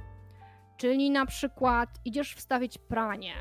czyli 0.77 1.12
na 1.12 1.25
przykład 1.25 1.89
idziesz 2.05 2.36
wstawić 2.36 2.77
pranie, 2.77 3.34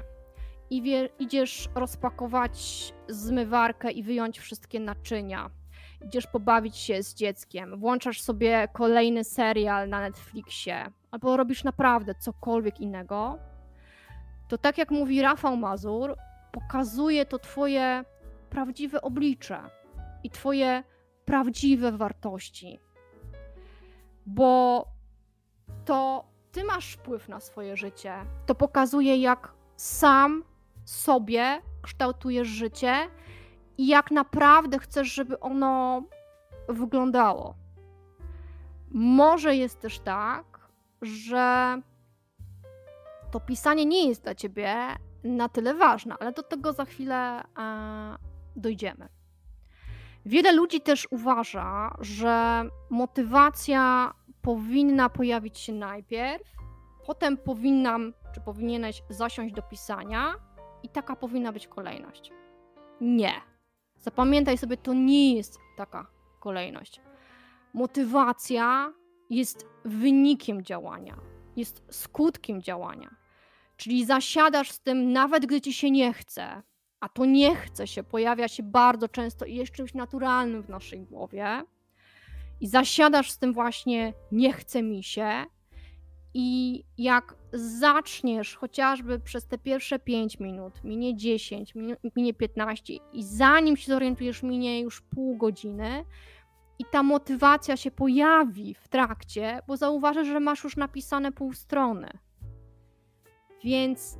i 0.70 0.82
wie, 0.82 1.08
idziesz 1.18 1.68
rozpakować 1.74 2.94
zmywarkę 3.08 3.90
i 3.90 4.02
wyjąć 4.02 4.38
wszystkie 4.38 4.80
naczynia. 4.80 5.50
Idziesz 6.06 6.26
pobawić 6.26 6.76
się 6.76 7.02
z 7.02 7.14
dzieckiem, 7.14 7.78
włączasz 7.78 8.20
sobie 8.20 8.68
kolejny 8.72 9.24
serial 9.24 9.88
na 9.88 10.00
Netflixie, 10.00 10.86
albo 11.10 11.36
robisz 11.36 11.64
naprawdę 11.64 12.14
cokolwiek 12.14 12.80
innego, 12.80 13.38
to 14.48 14.58
tak 14.58 14.78
jak 14.78 14.90
mówi 14.90 15.22
Rafał 15.22 15.56
Mazur, 15.56 16.16
pokazuje 16.52 17.26
to 17.26 17.38
Twoje 17.38 18.04
prawdziwe 18.50 19.02
oblicze 19.02 19.60
i 20.22 20.30
Twoje 20.30 20.84
prawdziwe 21.24 21.92
wartości. 21.92 22.78
Bo 24.26 24.84
to 25.84 26.24
Ty 26.56 26.64
masz 26.64 26.92
wpływ 26.92 27.28
na 27.28 27.40
swoje 27.40 27.76
życie. 27.76 28.14
To 28.46 28.54
pokazuje, 28.54 29.16
jak 29.16 29.52
sam 29.76 30.44
sobie 30.84 31.62
kształtujesz 31.82 32.48
życie 32.48 32.94
i 33.78 33.86
jak 33.86 34.10
naprawdę 34.10 34.78
chcesz, 34.78 35.14
żeby 35.14 35.40
ono 35.40 36.02
wyglądało. 36.68 37.54
Może 38.90 39.56
jest 39.56 39.80
też 39.80 39.98
tak, 39.98 40.68
że 41.02 41.76
to 43.30 43.40
pisanie 43.40 43.86
nie 43.86 44.08
jest 44.08 44.22
dla 44.22 44.34
ciebie 44.34 44.74
na 45.24 45.48
tyle 45.48 45.74
ważne, 45.74 46.14
ale 46.20 46.32
do 46.32 46.42
tego 46.42 46.72
za 46.72 46.84
chwilę 46.84 47.42
e, 47.58 48.16
dojdziemy. 48.56 49.08
Wiele 50.26 50.52
ludzi 50.52 50.80
też 50.80 51.08
uważa, 51.10 51.96
że 52.00 52.64
motywacja 52.90 54.12
powinna 54.46 55.08
pojawić 55.08 55.58
się 55.58 55.72
najpierw, 55.72 56.42
potem 57.06 57.36
powinnam 57.36 58.12
czy 58.34 58.40
powinieneś 58.40 59.02
zasiąść 59.10 59.54
do 59.54 59.62
pisania, 59.62 60.34
i 60.82 60.88
taka 60.88 61.16
powinna 61.16 61.52
być 61.52 61.68
kolejność. 61.68 62.30
Nie. 63.00 63.32
Zapamiętaj 63.96 64.58
sobie, 64.58 64.76
to 64.76 64.94
nie 64.94 65.36
jest 65.36 65.58
taka 65.76 66.06
kolejność. 66.40 67.00
Motywacja 67.74 68.92
jest 69.30 69.66
wynikiem 69.84 70.62
działania, 70.62 71.16
jest 71.56 71.82
skutkiem 71.90 72.62
działania. 72.62 73.10
Czyli 73.76 74.04
zasiadasz 74.04 74.70
z 74.70 74.80
tym, 74.80 75.12
nawet 75.12 75.46
gdy 75.46 75.60
ci 75.60 75.72
się 75.72 75.90
nie 75.90 76.12
chce, 76.12 76.62
a 77.00 77.08
to 77.08 77.24
nie 77.24 77.56
chce 77.56 77.86
się 77.86 78.02
pojawia 78.02 78.48
się 78.48 78.62
bardzo 78.62 79.08
często 79.08 79.44
i 79.44 79.54
jest 79.54 79.72
czymś 79.72 79.94
naturalnym 79.94 80.62
w 80.62 80.68
naszej 80.68 81.00
głowie. 81.00 81.62
I 82.60 82.68
zasiadasz 82.68 83.30
z 83.30 83.38
tym 83.38 83.52
właśnie, 83.52 84.12
nie 84.32 84.52
chce 84.52 84.82
mi 84.82 85.02
się, 85.02 85.44
i 86.38 86.84
jak 86.98 87.36
zaczniesz 87.52 88.56
chociażby 88.56 89.20
przez 89.20 89.46
te 89.46 89.58
pierwsze 89.58 89.98
5 89.98 90.40
minut, 90.40 90.84
minie 90.84 91.16
10, 91.16 91.74
minie 92.16 92.34
15 92.34 92.94
i 93.12 93.24
zanim 93.24 93.76
się 93.76 93.86
zorientujesz, 93.86 94.42
minie 94.42 94.80
już 94.80 95.00
pół 95.00 95.36
godziny 95.36 96.04
i 96.78 96.84
ta 96.92 97.02
motywacja 97.02 97.76
się 97.76 97.90
pojawi 97.90 98.74
w 98.74 98.88
trakcie, 98.88 99.60
bo 99.66 99.76
zauważysz, 99.76 100.28
że 100.28 100.40
masz 100.40 100.64
już 100.64 100.76
napisane 100.76 101.32
pół 101.32 101.52
strony. 101.52 102.10
Więc 103.64 104.18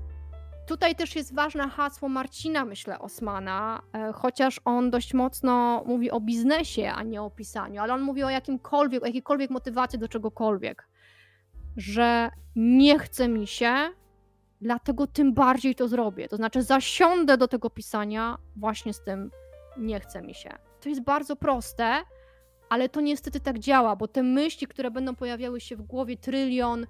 tutaj 0.66 0.94
też 0.94 1.16
jest 1.16 1.34
ważne 1.34 1.68
hasło 1.68 2.08
Marcina, 2.08 2.64
myślę, 2.64 2.98
Osmana, 2.98 3.82
e, 3.92 4.12
chociaż 4.12 4.60
on 4.64 4.90
dość 4.90 5.14
mocno 5.14 5.84
mówi 5.86 6.10
o 6.10 6.20
biznesie, 6.20 6.92
a 6.94 7.02
nie 7.02 7.22
o 7.22 7.30
pisaniu, 7.30 7.80
ale 7.82 7.94
on 7.94 8.00
mówi 8.00 8.22
o 8.22 8.30
jakimkolwiek, 8.30 9.02
o 9.02 9.06
jakiejkolwiek 9.06 9.50
motywacji 9.50 9.98
do 9.98 10.08
czegokolwiek 10.08 10.88
że 11.76 12.30
nie 12.56 12.98
chce 12.98 13.28
mi 13.28 13.46
się, 13.46 13.74
dlatego 14.60 15.06
tym 15.06 15.34
bardziej 15.34 15.74
to 15.74 15.88
zrobię. 15.88 16.28
To 16.28 16.36
znaczy, 16.36 16.62
zasiądę 16.62 17.36
do 17.36 17.48
tego 17.48 17.70
pisania 17.70 18.38
właśnie 18.56 18.92
z 18.92 19.04
tym, 19.04 19.30
nie 19.78 20.00
chce 20.00 20.22
mi 20.22 20.34
się. 20.34 20.50
To 20.80 20.88
jest 20.88 21.02
bardzo 21.02 21.36
proste, 21.36 22.02
ale 22.68 22.88
to 22.88 23.00
niestety 23.00 23.40
tak 23.40 23.58
działa, 23.58 23.96
bo 23.96 24.08
te 24.08 24.22
myśli, 24.22 24.66
które 24.66 24.90
będą 24.90 25.14
pojawiały 25.14 25.60
się 25.60 25.76
w 25.76 25.82
głowie, 25.82 26.16
trylion 26.16 26.86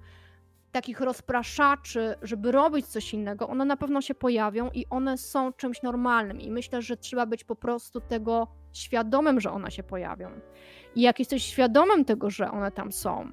takich 0.71 1.01
rozpraszaczy, 1.01 2.15
żeby 2.21 2.51
robić 2.51 2.87
coś 2.87 3.13
innego, 3.13 3.47
one 3.47 3.65
na 3.65 3.77
pewno 3.77 4.01
się 4.01 4.15
pojawią 4.15 4.69
i 4.73 4.85
one 4.89 5.17
są 5.17 5.53
czymś 5.53 5.81
normalnym. 5.81 6.41
I 6.41 6.51
myślę, 6.51 6.81
że 6.81 6.97
trzeba 6.97 7.25
być 7.25 7.43
po 7.43 7.55
prostu 7.55 8.01
tego 8.01 8.47
świadomym, 8.73 9.39
że 9.39 9.51
one 9.51 9.71
się 9.71 9.83
pojawią. 9.83 10.29
I 10.95 11.01
jak 11.01 11.19
jesteś 11.19 11.43
świadomym 11.43 12.05
tego, 12.05 12.29
że 12.29 12.51
one 12.51 12.71
tam 12.71 12.91
są, 12.91 13.29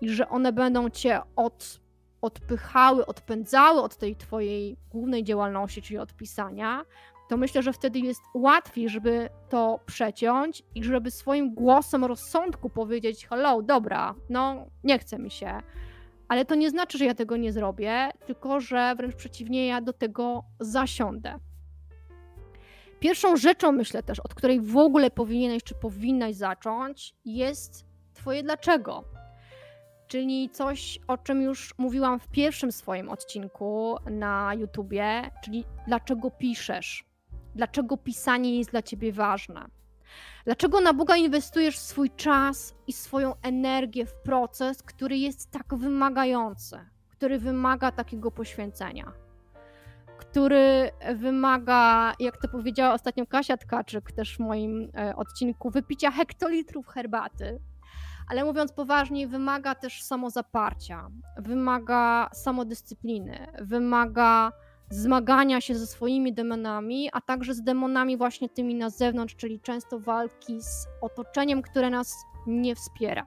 i 0.00 0.08
że 0.08 0.28
one 0.28 0.52
będą 0.52 0.90
cię 0.90 1.20
od, 1.36 1.80
odpychały, 2.20 3.06
odpędzały 3.06 3.82
od 3.82 3.96
tej 3.96 4.16
twojej 4.16 4.76
głównej 4.90 5.24
działalności, 5.24 5.82
czyli 5.82 5.98
od 5.98 6.14
pisania, 6.14 6.84
to 7.28 7.36
myślę, 7.36 7.62
że 7.62 7.72
wtedy 7.72 7.98
jest 7.98 8.22
łatwiej, 8.34 8.88
żeby 8.88 9.28
to 9.48 9.80
przeciąć 9.86 10.62
i 10.74 10.84
żeby 10.84 11.10
swoim 11.10 11.54
głosem 11.54 12.04
rozsądku 12.04 12.70
powiedzieć: 12.70 13.26
Hello, 13.26 13.62
dobra, 13.62 14.14
no 14.30 14.66
nie 14.84 14.98
chce 14.98 15.18
mi 15.18 15.30
się. 15.30 15.62
Ale 16.30 16.44
to 16.44 16.54
nie 16.54 16.70
znaczy, 16.70 16.98
że 16.98 17.04
ja 17.04 17.14
tego 17.14 17.36
nie 17.36 17.52
zrobię, 17.52 18.10
tylko 18.26 18.60
że 18.60 18.94
wręcz 18.96 19.14
przeciwnie, 19.14 19.66
ja 19.66 19.80
do 19.80 19.92
tego 19.92 20.44
zasiądę. 20.60 21.38
Pierwszą 23.00 23.36
rzeczą, 23.36 23.72
myślę 23.72 24.02
też, 24.02 24.20
od 24.20 24.34
której 24.34 24.60
w 24.60 24.76
ogóle 24.76 25.10
powinieneś 25.10 25.62
czy 25.62 25.74
powinnaś 25.74 26.34
zacząć, 26.34 27.14
jest 27.24 27.86
Twoje 28.14 28.42
dlaczego 28.42 29.04
czyli 30.10 30.50
coś, 30.50 30.98
o 31.08 31.18
czym 31.18 31.42
już 31.42 31.74
mówiłam 31.78 32.20
w 32.20 32.28
pierwszym 32.28 32.72
swoim 32.72 33.08
odcinku 33.08 33.96
na 34.10 34.54
YouTubie, 34.54 35.30
czyli 35.44 35.64
dlaczego 35.86 36.30
piszesz, 36.30 37.04
dlaczego 37.54 37.96
pisanie 37.96 38.58
jest 38.58 38.70
dla 38.70 38.82
ciebie 38.82 39.12
ważne. 39.12 39.79
Dlaczego 40.44 40.80
na 40.80 40.92
Boga 40.92 41.16
inwestujesz 41.16 41.78
swój 41.78 42.10
czas 42.10 42.74
i 42.86 42.92
swoją 42.92 43.34
energię 43.42 44.06
w 44.06 44.14
proces, 44.14 44.82
który 44.82 45.16
jest 45.16 45.50
tak 45.50 45.74
wymagający, 45.74 46.78
który 47.08 47.38
wymaga 47.38 47.92
takiego 47.92 48.30
poświęcenia, 48.30 49.12
który 50.18 50.90
wymaga, 51.14 52.12
jak 52.18 52.36
to 52.36 52.48
powiedziała 52.48 52.94
ostatnio 52.94 53.26
Kasia 53.26 53.56
Tkaczyk 53.56 54.12
też 54.12 54.36
w 54.36 54.40
moim 54.40 54.90
e, 54.96 55.16
odcinku, 55.16 55.70
wypicia 55.70 56.10
hektolitrów 56.10 56.86
herbaty, 56.86 57.60
ale 58.28 58.44
mówiąc 58.44 58.72
poważnie, 58.72 59.28
wymaga 59.28 59.74
też 59.74 60.02
samozaparcia, 60.02 61.10
wymaga 61.36 62.30
samodyscypliny, 62.32 63.46
wymaga 63.60 64.52
zmagania 64.90 65.60
się 65.60 65.74
ze 65.74 65.86
swoimi 65.86 66.32
demonami, 66.32 67.08
a 67.12 67.20
także 67.20 67.54
z 67.54 67.62
demonami 67.62 68.16
właśnie 68.16 68.48
tymi 68.48 68.74
na 68.74 68.90
zewnątrz, 68.90 69.36
czyli 69.36 69.60
często 69.60 69.98
walki 69.98 70.62
z 70.62 70.86
otoczeniem, 71.00 71.62
które 71.62 71.90
nas 71.90 72.14
nie 72.46 72.74
wspiera. 72.74 73.26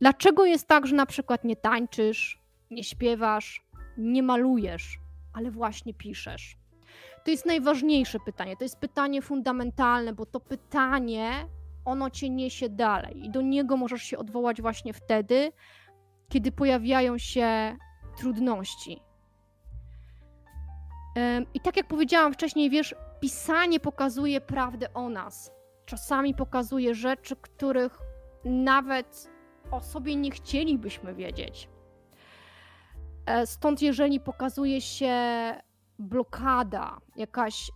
Dlaczego 0.00 0.44
jest 0.44 0.68
tak, 0.68 0.86
że 0.86 0.96
na 0.96 1.06
przykład 1.06 1.44
nie 1.44 1.56
tańczysz, 1.56 2.42
nie 2.70 2.84
śpiewasz, 2.84 3.66
nie 3.98 4.22
malujesz, 4.22 4.98
ale 5.32 5.50
właśnie 5.50 5.94
piszesz? 5.94 6.56
To 7.24 7.30
jest 7.30 7.46
najważniejsze 7.46 8.18
pytanie, 8.20 8.56
to 8.56 8.64
jest 8.64 8.78
pytanie 8.78 9.22
fundamentalne, 9.22 10.12
bo 10.12 10.26
to 10.26 10.40
pytanie, 10.40 11.30
ono 11.84 12.10
cię 12.10 12.30
niesie 12.30 12.68
dalej 12.68 13.24
i 13.24 13.30
do 13.30 13.42
niego 13.42 13.76
możesz 13.76 14.02
się 14.02 14.18
odwołać 14.18 14.62
właśnie 14.62 14.92
wtedy, 14.92 15.52
kiedy 16.28 16.52
pojawiają 16.52 17.18
się 17.18 17.76
trudności. 18.18 19.00
I 21.54 21.60
tak 21.60 21.76
jak 21.76 21.86
powiedziałam 21.86 22.32
wcześniej, 22.32 22.70
wiesz, 22.70 22.94
pisanie 23.20 23.80
pokazuje 23.80 24.40
prawdę 24.40 24.94
o 24.94 25.08
nas. 25.08 25.52
Czasami 25.86 26.34
pokazuje 26.34 26.94
rzeczy, 26.94 27.36
których 27.36 27.98
nawet 28.44 29.30
o 29.70 29.80
sobie 29.80 30.16
nie 30.16 30.30
chcielibyśmy 30.30 31.14
wiedzieć. 31.14 31.68
E, 33.26 33.46
stąd, 33.46 33.82
jeżeli 33.82 34.20
pokazuje 34.20 34.80
się 34.80 35.14
blokada, 35.98 36.98
jakaś 37.16 37.70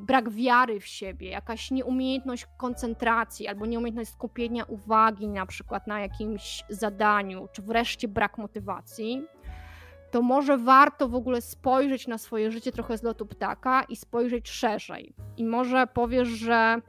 brak 0.00 0.30
wiary 0.30 0.80
w 0.80 0.86
siebie, 0.86 1.30
jakaś 1.30 1.70
nieumiejętność 1.70 2.46
koncentracji 2.58 3.48
albo 3.48 3.66
nieumiejętność 3.66 4.10
skupienia 4.10 4.64
uwagi 4.64 5.28
na 5.28 5.46
przykład 5.46 5.86
na 5.86 6.00
jakimś 6.00 6.64
zadaniu, 6.68 7.48
czy 7.52 7.62
wreszcie 7.62 8.08
brak 8.08 8.38
motywacji, 8.38 9.26
to 10.16 10.22
może 10.22 10.58
warto 10.58 11.08
w 11.08 11.14
ogóle 11.14 11.40
spojrzeć 11.40 12.06
na 12.06 12.18
swoje 12.18 12.50
życie 12.50 12.72
trochę 12.72 12.98
z 12.98 13.02
lotu 13.02 13.26
ptaka 13.26 13.82
i 13.82 13.96
spojrzeć 13.96 14.48
szerzej. 14.50 15.14
I 15.36 15.44
może 15.44 15.86
powiesz, 15.86 16.28
że 16.28 16.80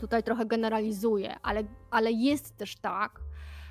tutaj 0.00 0.22
trochę 0.22 0.46
generalizuję, 0.46 1.36
ale, 1.42 1.64
ale 1.90 2.12
jest 2.12 2.56
też 2.56 2.76
tak, 2.76 3.20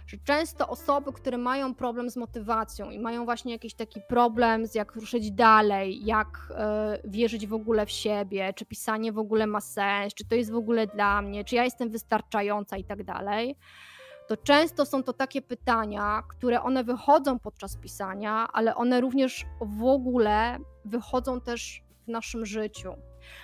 że 0.08 0.18
często 0.18 0.68
osoby, 0.68 1.14
które 1.14 1.38
mają 1.38 1.76
problem 1.76 2.10
z 2.10 2.18
motywacją 2.18 2.90
i 2.90 3.00
mają 3.00 3.26
właśnie 3.26 3.54
jakiś 3.54 3.74
taki 3.74 4.02
problem 4.10 4.68
z 4.68 4.76
jak 4.76 4.96
ruszyć 4.96 5.32
dalej, 5.32 6.06
jak 6.06 6.28
y, 7.06 7.10
wierzyć 7.10 7.48
w 7.48 7.54
ogóle 7.54 7.86
w 7.86 7.92
siebie, 7.92 8.54
czy 8.54 8.66
pisanie 8.66 9.12
w 9.12 9.20
ogóle 9.20 9.48
ma 9.48 9.62
sens, 9.62 10.14
czy 10.14 10.26
to 10.26 10.36
jest 10.36 10.52
w 10.52 10.56
ogóle 10.56 10.88
dla 10.88 11.22
mnie, 11.22 11.44
czy 11.44 11.56
ja 11.56 11.64
jestem 11.64 11.90
wystarczająca 11.90 12.78
i 12.78 12.84
tak 12.84 13.04
dalej, 13.04 13.56
to 14.30 14.38
często 14.38 14.86
są 14.86 15.04
to 15.04 15.14
takie 15.14 15.42
pytania, 15.42 16.24
które 16.30 16.62
one 16.62 16.84
wychodzą 16.84 17.40
podczas 17.40 17.78
pisania, 17.78 18.48
ale 18.54 18.76
one 18.76 19.02
również 19.02 19.46
w 19.62 19.84
ogóle 19.84 20.58
wychodzą 20.86 21.42
też 21.42 21.84
w 22.06 22.08
naszym 22.08 22.46
życiu. 22.46 22.94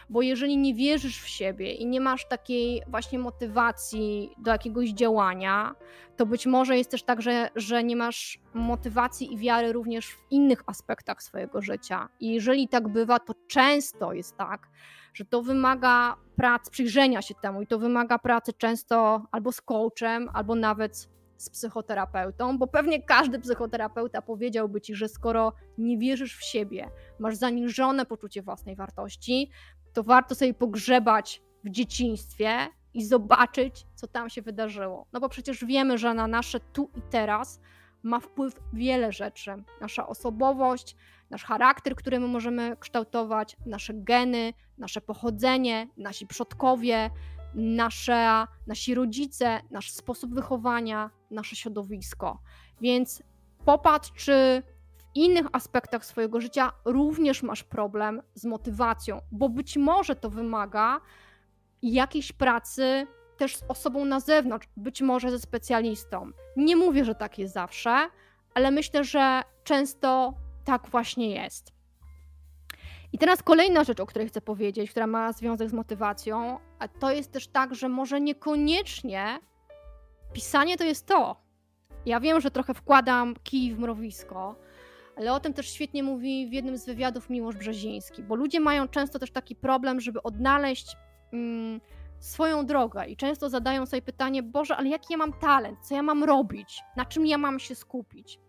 Bo 0.10 0.22
jeżeli 0.22 0.58
nie 0.58 0.74
wierzysz 0.74 1.22
w 1.22 1.28
siebie 1.28 1.74
i 1.74 1.86
nie 1.86 2.02
masz 2.02 2.28
takiej 2.28 2.82
właśnie 2.88 3.20
motywacji 3.20 4.30
do 4.38 4.52
jakiegoś 4.52 4.90
działania, 4.90 5.76
to 6.18 6.26
być 6.26 6.46
może 6.46 6.78
jest 6.78 6.92
też 6.92 7.04
tak, 7.04 7.22
że, 7.22 7.50
że 7.56 7.84
nie 7.84 7.96
masz 7.96 8.40
motywacji 8.54 9.34
i 9.34 9.38
wiary 9.38 9.74
również 9.74 10.08
w 10.08 10.18
innych 10.32 10.64
aspektach 10.66 11.24
swojego 11.24 11.62
życia. 11.62 12.10
I 12.20 12.34
jeżeli 12.34 12.68
tak 12.68 12.88
bywa, 12.88 13.20
to 13.20 13.34
często 13.48 14.14
jest 14.14 14.38
tak, 14.38 14.68
że 15.16 15.26
to 15.26 15.42
wymaga 15.42 16.16
prac, 16.36 16.70
przyjrzenia 16.70 17.22
się 17.22 17.36
temu 17.36 17.62
i 17.62 17.68
to 17.68 17.80
wymaga 17.80 18.20
pracy 18.20 18.54
często 18.54 19.26
albo 19.32 19.52
z 19.52 19.62
coachem, 19.62 20.30
albo 20.34 20.56
nawet 20.56 21.10
z 21.38 21.50
psychoterapeutą, 21.50 22.58
bo 22.58 22.68
pewnie 22.68 23.04
każdy 23.04 23.40
psychoterapeuta 23.40 24.22
powiedziałby 24.22 24.82
ci, 24.82 24.96
że 24.96 25.08
skoro 25.08 25.54
nie 25.78 25.98
wierzysz 25.98 26.38
w 26.38 26.44
siebie, 26.44 26.90
masz 27.20 27.36
zaniżone 27.36 28.06
poczucie 28.06 28.42
własnej 28.42 28.76
wartości, 28.76 29.50
to 29.94 30.04
warto 30.04 30.36
sobie 30.36 30.54
pogrzebać 30.54 31.42
w 31.64 31.70
dzieciństwie 31.70 32.58
i 32.94 33.06
zobaczyć, 33.06 33.86
co 33.96 34.08
tam 34.08 34.30
się 34.30 34.42
wydarzyło. 34.42 35.08
No 35.14 35.20
bo 35.20 35.30
przecież 35.30 35.66
wiemy, 35.66 35.98
że 35.98 36.14
na 36.14 36.28
nasze 36.28 36.60
tu 36.60 36.90
i 36.96 37.02
teraz 37.10 37.62
ma 38.04 38.20
wpływ 38.20 38.54
wiele 38.74 39.12
rzeczy. 39.12 39.52
Nasza 39.82 40.08
osobowość, 40.08 40.96
nasz 41.36 41.44
charakter, 41.44 41.96
który 41.96 42.20
my 42.20 42.28
możemy 42.28 42.78
kształtować, 42.80 43.58
nasze 43.66 43.94
geny, 43.94 44.54
nasze 44.78 45.02
pochodzenie, 45.02 45.88
nasi 45.98 46.28
przodkowie, 46.28 47.10
nasze, 47.56 48.46
nasi 48.68 48.96
rodzice, 48.96 49.62
nasz 49.72 49.92
sposób 49.92 50.34
wychowania, 50.34 51.10
nasze 51.32 51.56
środowisko. 51.56 52.40
Więc 52.82 53.24
popatrz, 53.66 54.12
czy 54.12 54.64
w 54.98 55.16
innych 55.16 55.46
aspektach 55.54 56.06
swojego 56.06 56.42
życia 56.42 56.72
również 56.86 57.44
masz 57.44 57.64
problem 57.64 58.22
z 58.34 58.46
motywacją, 58.46 59.22
bo 59.32 59.50
być 59.50 59.78
może 59.78 60.16
to 60.16 60.30
wymaga 60.30 61.02
jakiejś 61.82 62.32
pracy 62.32 63.08
też 63.38 63.58
z 63.58 63.64
osobą 63.68 64.06
na 64.06 64.20
zewnątrz, 64.20 64.68
być 64.78 65.02
może 65.02 65.32
ze 65.32 65.40
specjalistą. 65.40 66.32
Nie 66.58 66.76
mówię, 66.76 67.06
że 67.06 67.16
tak 67.16 67.40
jest 67.40 67.54
zawsze, 67.54 68.10
ale 68.54 68.72
myślę, 68.72 69.04
że 69.04 69.42
często 69.64 70.34
tak 70.66 70.90
właśnie 70.90 71.30
jest. 71.30 71.76
I 73.14 73.18
teraz 73.18 73.44
kolejna 73.44 73.84
rzecz, 73.84 74.00
o 74.00 74.06
której 74.06 74.28
chcę 74.28 74.42
powiedzieć, 74.42 74.92
która 74.92 75.08
ma 75.08 75.34
związek 75.34 75.70
z 75.70 75.74
motywacją, 75.74 76.60
a 76.80 76.88
to 76.88 77.12
jest 77.12 77.32
też 77.32 77.48
tak, 77.48 77.76
że 77.76 77.90
może 77.90 78.22
niekoniecznie 78.22 79.40
pisanie 80.34 80.78
to 80.78 80.84
jest 80.84 81.06
to. 81.06 81.36
Ja 82.06 82.20
wiem, 82.20 82.42
że 82.42 82.52
trochę 82.52 82.74
wkładam 82.74 83.36
kij 83.44 83.74
w 83.74 83.80
mrowisko, 83.80 84.56
ale 85.18 85.34
o 85.34 85.40
tym 85.40 85.54
też 85.54 85.70
świetnie 85.70 86.04
mówi 86.04 86.48
w 86.50 86.54
jednym 86.54 86.78
z 86.78 86.86
wywiadów 86.86 87.30
Miłosz 87.30 87.56
Brzeziński, 87.56 88.24
bo 88.24 88.36
ludzie 88.36 88.60
mają 88.60 88.88
często 88.88 89.20
też 89.20 89.32
taki 89.32 89.56
problem, 89.56 90.02
żeby 90.02 90.24
odnaleźć 90.24 90.98
mm, 91.34 91.82
swoją 92.20 92.66
drogę 92.66 93.06
i 93.06 93.18
często 93.18 93.50
zadają 93.50 93.86
sobie 93.86 94.02
pytanie: 94.02 94.44
Boże, 94.44 94.78
ale 94.78 94.90
jaki 94.90 95.14
ja 95.14 95.18
mam 95.18 95.34
talent, 95.34 95.80
co 95.82 95.96
ja 95.96 96.04
mam 96.04 96.24
robić, 96.24 96.82
na 96.96 97.06
czym 97.06 97.26
ja 97.26 97.38
mam 97.38 97.60
się 97.60 97.76
skupić. 97.76 98.40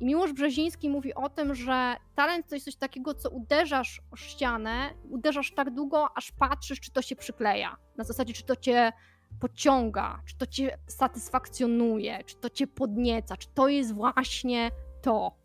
I 0.00 0.04
Miłosz 0.04 0.32
Brzeziński 0.32 0.88
mówi 0.88 1.14
o 1.14 1.28
tym, 1.28 1.54
że 1.54 1.96
talent 2.14 2.48
to 2.48 2.54
jest 2.54 2.64
coś 2.64 2.76
takiego, 2.76 3.14
co 3.14 3.30
uderzasz 3.30 4.00
o 4.10 4.16
ścianę, 4.16 4.90
uderzasz 5.10 5.54
tak 5.54 5.70
długo, 5.70 6.08
aż 6.16 6.32
patrzysz, 6.32 6.80
czy 6.80 6.90
to 6.90 7.02
się 7.02 7.16
przykleja. 7.16 7.76
Na 7.96 8.04
zasadzie, 8.04 8.34
czy 8.34 8.42
to 8.42 8.56
cię 8.56 8.92
pociąga, 9.40 10.20
czy 10.26 10.36
to 10.36 10.46
cię 10.46 10.78
satysfakcjonuje, 10.86 12.24
czy 12.24 12.36
to 12.36 12.50
cię 12.50 12.66
podnieca, 12.66 13.36
czy 13.36 13.48
to 13.54 13.68
jest 13.68 13.94
właśnie 13.94 14.70
to. 15.02 15.36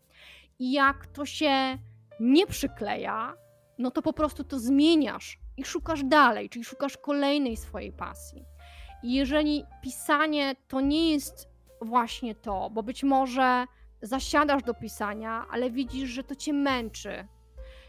I 0.58 0.72
jak 0.72 1.06
to 1.06 1.26
się 1.26 1.78
nie 2.20 2.46
przykleja, 2.46 3.34
no 3.78 3.90
to 3.90 4.02
po 4.02 4.12
prostu 4.12 4.44
to 4.44 4.58
zmieniasz 4.58 5.38
i 5.56 5.64
szukasz 5.64 6.04
dalej, 6.04 6.48
czyli 6.48 6.64
szukasz 6.64 6.96
kolejnej 6.96 7.56
swojej 7.56 7.92
pasji. 7.92 8.44
I 9.02 9.14
jeżeli 9.14 9.64
pisanie 9.82 10.56
to 10.68 10.80
nie 10.80 11.12
jest 11.12 11.48
właśnie 11.80 12.34
to, 12.34 12.70
bo 12.70 12.82
być 12.82 13.04
może 13.04 13.66
zasiadasz 14.06 14.62
do 14.62 14.74
pisania, 14.74 15.46
ale 15.50 15.70
widzisz, 15.70 16.10
że 16.10 16.24
to 16.24 16.34
cię 16.34 16.52
męczy. 16.52 17.28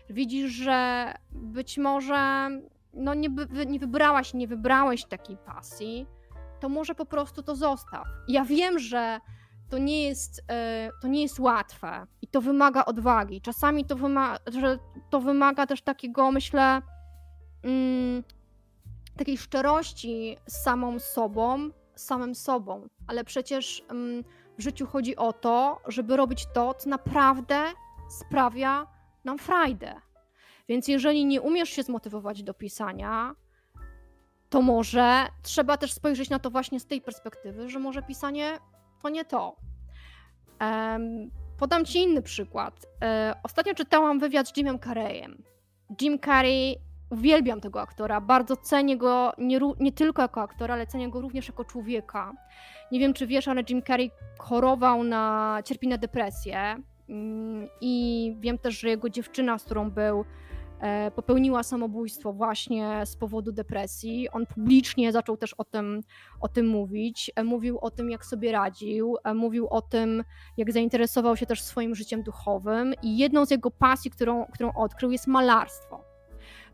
Widzisz, 0.09 0.51
że 0.51 1.13
być 1.31 1.77
może 1.77 2.49
no 2.93 3.13
nie, 3.13 3.29
nie 3.67 3.79
wybrałaś, 3.79 4.33
nie 4.33 4.47
wybrałeś 4.47 5.05
takiej 5.05 5.37
pasji, 5.37 6.07
to 6.59 6.69
może 6.69 6.95
po 6.95 7.05
prostu 7.05 7.43
to 7.43 7.55
zostaw. 7.55 8.07
Ja 8.27 8.45
wiem, 8.45 8.79
że 8.79 9.19
to 9.69 9.77
nie 9.77 10.03
jest, 10.03 10.43
e, 10.47 10.89
to 11.01 11.07
nie 11.07 11.21
jest 11.21 11.39
łatwe 11.39 12.07
i 12.21 12.27
to 12.27 12.41
wymaga 12.41 12.85
odwagi. 12.85 13.41
Czasami 13.41 13.85
to, 13.85 13.95
wyma 13.95 14.37
że 14.47 14.79
to 15.09 15.19
wymaga 15.19 15.67
też 15.67 15.81
takiego, 15.81 16.31
myślę, 16.31 16.81
mm, 17.63 18.23
takiej 19.17 19.37
szczerości 19.37 20.37
z 20.47 20.63
samą 20.63 20.99
sobą, 20.99 21.69
samym 21.95 22.35
sobą, 22.35 22.87
ale 23.07 23.23
przecież 23.23 23.83
mm, 23.89 24.23
w 24.57 24.61
życiu 24.61 24.87
chodzi 24.87 25.15
o 25.15 25.33
to, 25.33 25.81
żeby 25.87 26.17
robić 26.17 26.45
to, 26.53 26.73
co 26.73 26.89
naprawdę 26.89 27.63
sprawia 28.09 28.87
nam 29.23 29.37
frajdę. 29.37 30.01
Więc 30.69 30.87
jeżeli 30.87 31.25
nie 31.25 31.41
umiesz 31.41 31.69
się 31.69 31.83
zmotywować 31.83 32.43
do 32.43 32.53
pisania, 32.53 33.35
to 34.49 34.61
może 34.61 35.27
trzeba 35.41 35.77
też 35.77 35.93
spojrzeć 35.93 36.29
na 36.29 36.39
to 36.39 36.49
właśnie 36.49 36.79
z 36.79 36.85
tej 36.85 37.01
perspektywy, 37.01 37.69
że 37.69 37.79
może 37.79 38.01
pisanie 38.01 38.59
to 39.01 39.09
nie 39.09 39.25
to. 39.25 39.55
Um, 40.61 41.31
podam 41.57 41.85
ci 41.85 41.99
inny 41.99 42.21
przykład. 42.21 42.85
E, 43.01 43.33
ostatnio 43.43 43.73
czytałam 43.73 44.19
wywiad 44.19 44.47
z 44.47 44.57
Jimem 44.57 44.79
Carreyem. 44.79 45.43
Jim 46.01 46.19
Carrey, 46.19 46.77
uwielbiam 47.09 47.61
tego 47.61 47.81
aktora, 47.81 48.21
bardzo 48.21 48.55
cenię 48.55 48.97
go 48.97 49.33
nie, 49.37 49.59
nie 49.79 49.91
tylko 49.91 50.21
jako 50.21 50.41
aktora, 50.41 50.73
ale 50.73 50.87
cenię 50.87 51.09
go 51.09 51.21
również 51.21 51.47
jako 51.47 51.65
człowieka. 51.65 52.33
Nie 52.91 52.99
wiem, 52.99 53.13
czy 53.13 53.27
wiesz, 53.27 53.47
ale 53.47 53.63
Jim 53.69 53.81
Carrey 53.83 54.11
chorował 54.39 55.03
na, 55.03 55.59
cierpi 55.65 55.87
na 55.87 55.97
depresję 55.97 56.75
mm, 57.09 57.67
i 57.81 58.35
wiem 58.39 58.57
też, 58.57 58.79
że 58.79 58.89
jego 58.89 59.09
dziewczyna, 59.09 59.57
z 59.57 59.63
którą 59.63 59.91
był, 59.91 60.25
e, 60.79 61.11
popełniła 61.11 61.63
samobójstwo 61.63 62.33
właśnie 62.33 63.05
z 63.05 63.15
powodu 63.15 63.51
depresji. 63.51 64.29
On 64.29 64.45
publicznie 64.45 65.11
zaczął 65.11 65.37
też 65.37 65.53
o 65.53 65.63
tym, 65.63 66.01
o 66.39 66.47
tym 66.47 66.67
mówić. 66.67 67.31
E, 67.35 67.43
mówił 67.43 67.77
o 67.79 67.91
tym, 67.91 68.09
jak 68.09 68.25
sobie 68.25 68.51
radził, 68.51 69.17
e, 69.23 69.33
mówił 69.33 69.67
o 69.67 69.81
tym, 69.81 70.23
jak 70.57 70.71
zainteresował 70.71 71.37
się 71.37 71.45
też 71.45 71.61
swoim 71.61 71.95
życiem 71.95 72.23
duchowym 72.23 72.93
i 73.03 73.17
jedną 73.17 73.45
z 73.45 73.51
jego 73.51 73.71
pasji, 73.71 74.11
którą, 74.11 74.45
którą 74.45 74.73
odkrył, 74.73 75.11
jest 75.11 75.27
malarstwo. 75.27 76.06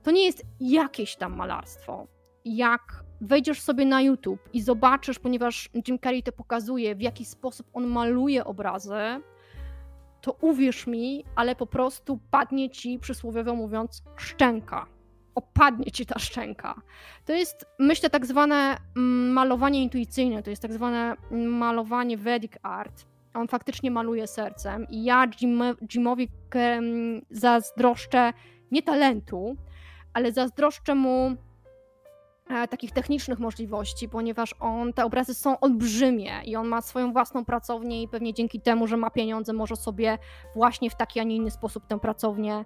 To 0.04 0.12
nie 0.12 0.26
jest 0.26 0.44
jakieś 0.60 1.16
tam 1.16 1.36
malarstwo. 1.36 2.08
Jak 2.46 3.04
wejdziesz 3.22 3.62
sobie 3.62 3.86
na 3.86 4.02
YouTube 4.02 4.50
i 4.54 4.62
zobaczysz, 4.62 5.20
ponieważ 5.20 5.70
Jim 5.88 6.00
Carrey 6.00 6.24
to 6.24 6.32
pokazuje, 6.32 6.96
w 6.96 7.02
jaki 7.02 7.26
sposób 7.26 7.68
on 7.74 7.88
maluje 7.88 8.46
obrazy, 8.46 9.22
to 10.22 10.38
uwierz 10.42 10.88
mi, 10.88 11.26
ale 11.36 11.56
po 11.56 11.68
prostu 11.68 12.20
padnie 12.32 12.70
ci, 12.70 13.00
przysłowiowo 13.00 13.56
mówiąc, 13.56 14.04
szczęka. 14.16 14.86
Opadnie 15.36 15.92
ci 15.92 16.06
ta 16.06 16.20
szczęka. 16.20 16.82
To 17.26 17.34
jest, 17.34 17.66
myślę, 17.80 18.10
tak 18.10 18.26
zwane 18.26 18.78
mm, 18.98 19.32
malowanie 19.32 19.84
intuicyjne, 19.84 20.44
to 20.44 20.50
jest 20.50 20.62
tak 20.62 20.74
zwane 20.74 21.16
malowanie 21.32 22.18
Vedic 22.18 22.52
art. 22.64 23.06
On 23.34 23.48
faktycznie 23.48 23.92
maluje 23.92 24.28
sercem 24.28 24.88
i 24.90 25.04
ja 25.04 25.28
Jim, 25.42 25.64
Jimowi 25.94 26.30
zazdroszczę 27.30 28.34
nie 28.72 28.84
talentu, 28.84 29.58
ale 30.14 30.32
zazdroszczę 30.32 30.96
mu 30.96 31.38
E, 32.50 32.68
takich 32.68 32.92
technicznych 32.92 33.40
możliwości, 33.40 34.10
ponieważ 34.10 34.56
on, 34.60 34.94
te 34.94 35.06
obrazy 35.06 35.34
są 35.34 35.60
olbrzymie 35.60 36.42
i 36.46 36.56
on 36.56 36.68
ma 36.68 36.82
swoją 36.82 37.14
własną 37.14 37.46
pracownię 37.46 38.04
i 38.04 38.08
pewnie 38.08 38.34
dzięki 38.34 38.62
temu, 38.62 38.88
że 38.88 38.98
ma 38.98 39.10
pieniądze, 39.10 39.54
może 39.54 39.76
sobie 39.76 40.18
właśnie 40.56 40.90
w 40.90 40.96
taki, 40.96 41.20
a 41.20 41.24
nie 41.24 41.36
inny 41.36 41.52
sposób 41.52 41.88
tę 41.88 42.00
pracownię 42.00 42.66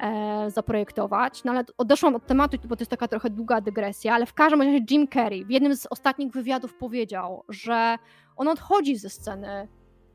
e, 0.00 0.50
zaprojektować. 0.50 1.44
No 1.44 1.52
ale 1.52 1.64
odeszłam 1.78 2.14
od 2.14 2.26
tematu, 2.26 2.56
bo 2.64 2.76
to 2.76 2.82
jest 2.82 2.90
taka 2.90 3.08
trochę 3.08 3.30
długa 3.30 3.60
dygresja, 3.60 4.14
ale 4.14 4.26
w 4.26 4.34
każdym 4.34 4.62
razie 4.62 4.80
Jim 4.90 5.08
Carrey 5.08 5.44
w 5.44 5.50
jednym 5.50 5.76
z 5.76 5.86
ostatnich 5.86 6.32
wywiadów 6.32 6.74
powiedział, 6.74 7.44
że 7.48 7.96
on 8.36 8.48
odchodzi 8.48 8.96
ze 8.96 9.10
sceny 9.10 9.68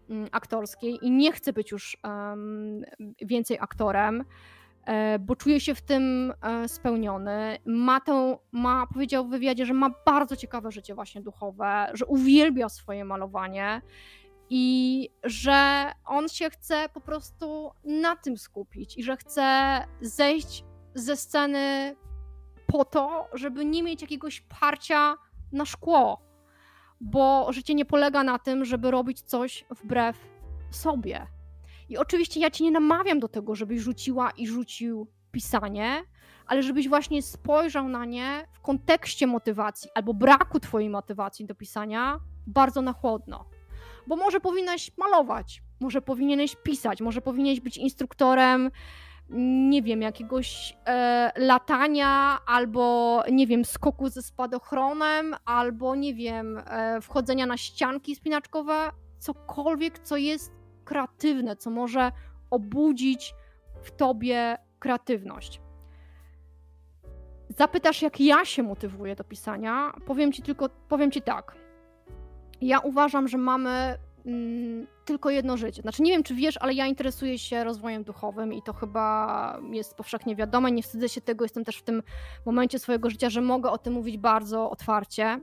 mm, 0.10 0.28
aktorskiej 0.32 1.00
i 1.02 1.12
nie 1.12 1.32
chce 1.32 1.54
być 1.54 1.72
już 1.72 1.98
um, 2.04 2.82
więcej 3.22 3.58
aktorem, 3.60 4.24
bo 5.20 5.36
czuje 5.36 5.60
się 5.60 5.76
w 5.76 5.82
tym 5.82 6.34
e, 6.42 6.68
spełniony. 6.68 7.58
Ma, 7.66 8.00
tę, 8.00 8.38
ma 8.52 8.88
powiedział 8.88 9.26
w 9.26 9.30
wywiadzie, 9.30 9.66
że 9.66 9.74
ma 9.74 9.90
bardzo 10.06 10.36
ciekawe 10.36 10.72
życie 10.72 10.96
właśnie 10.96 11.22
duchowe, 11.22 11.90
że 11.94 12.06
uwielbia 12.06 12.70
swoje 12.70 13.06
malowanie 13.06 13.82
i 14.50 15.10
że 15.24 15.92
on 16.06 16.30
się 16.30 16.50
chce 16.50 16.90
po 16.94 17.02
prostu 17.02 17.72
na 17.84 18.16
tym 18.16 18.38
skupić 18.38 18.98
i 18.98 19.04
że 19.04 19.18
chce 19.18 19.78
zejść 20.02 20.64
ze 20.96 21.18
sceny 21.18 21.96
po 22.68 22.86
to, 22.86 23.28
żeby 23.34 23.66
nie 23.66 23.84
mieć 23.84 24.02
jakiegoś 24.02 24.42
parcia 24.42 25.16
na 25.52 25.66
szkło, 25.66 26.22
bo 27.02 27.54
życie 27.54 27.76
nie 27.76 27.86
polega 27.86 28.24
na 28.24 28.40
tym, 28.40 28.66
żeby 28.66 28.92
robić 28.92 29.22
coś 29.22 29.66
wbrew 29.70 30.18
sobie. 30.72 31.28
I 31.90 31.98
oczywiście 31.98 32.40
ja 32.40 32.52
cię 32.52 32.64
nie 32.64 32.72
namawiam 32.72 33.20
do 33.20 33.28
tego, 33.28 33.56
żebyś 33.56 33.82
rzuciła 33.82 34.32
i 34.32 34.48
rzucił 34.48 35.08
pisanie, 35.32 36.04
ale 36.46 36.64
żebyś 36.64 36.90
właśnie 36.90 37.22
spojrzał 37.22 37.90
na 37.90 38.06
nie 38.06 38.48
w 38.52 38.60
kontekście 38.62 39.28
motywacji 39.28 39.90
albo 39.96 40.14
braku 40.14 40.60
twojej 40.60 40.90
motywacji 40.90 41.46
do 41.46 41.56
pisania 41.56 42.20
bardzo 42.48 42.82
na 42.82 42.94
chłodno. 42.94 43.46
Bo 44.08 44.16
może 44.16 44.40
powinnaś 44.40 44.92
malować, 44.98 45.64
może 45.80 46.02
powinieneś 46.02 46.56
pisać, 46.56 47.02
może 47.02 47.22
powinieneś 47.22 47.60
być 47.60 47.78
instruktorem, 47.78 48.72
nie 49.70 49.82
wiem, 49.82 50.02
jakiegoś 50.02 50.78
e, 50.86 51.32
latania, 51.36 52.38
albo 52.46 53.24
nie 53.32 53.48
wiem, 53.48 53.66
skoku 53.66 54.10
ze 54.10 54.22
spadochronem, 54.22 55.36
albo 55.46 55.96
nie 55.96 56.14
wiem, 56.14 56.62
e, 56.66 57.02
wchodzenia 57.02 57.46
na 57.46 57.58
ścianki 57.58 58.16
spinaczkowe, 58.16 58.92
cokolwiek, 59.20 60.00
co 60.00 60.18
jest 60.18 60.63
kreatywne, 60.84 61.56
co 61.56 61.70
może 61.70 62.12
obudzić 62.50 63.36
w 63.84 63.92
tobie 63.92 64.58
kreatywność. 64.80 65.62
Zapytasz, 67.50 68.02
jak 68.02 68.20
ja 68.20 68.46
się 68.46 68.64
motywuję 68.64 69.16
do 69.16 69.24
pisania? 69.24 69.94
Powiem 70.06 70.32
ci 70.32 70.42
tylko, 70.42 70.70
powiem 70.90 71.12
ci 71.12 71.22
tak. 71.22 71.56
Ja 72.62 72.80
uważam, 72.80 73.28
że 73.28 73.38
mamy 73.38 73.98
mm, 74.26 74.88
tylko 75.06 75.30
jedno 75.30 75.58
życie. 75.58 75.82
Znaczy, 75.82 76.02
nie 76.02 76.12
wiem, 76.12 76.24
czy 76.24 76.36
wiesz, 76.36 76.58
ale 76.58 76.74
ja 76.74 76.86
interesuję 76.88 77.38
się 77.38 77.64
rozwojem 77.64 78.04
duchowym 78.04 78.54
i 78.54 78.62
to 78.62 78.74
chyba 78.74 79.60
jest 79.72 79.96
powszechnie 79.96 80.36
wiadome. 80.36 80.72
Nie 80.72 80.84
wstydzę 80.84 81.10
się 81.10 81.22
tego, 81.22 81.46
jestem 81.46 81.64
też 81.64 81.78
w 81.78 81.84
tym 81.84 82.04
momencie 82.46 82.80
swojego 82.80 83.10
życia, 83.10 83.30
że 83.30 83.42
mogę 83.42 83.72
o 83.72 83.78
tym 83.78 83.94
mówić 83.94 84.18
bardzo 84.18 84.70
otwarcie. 84.70 85.40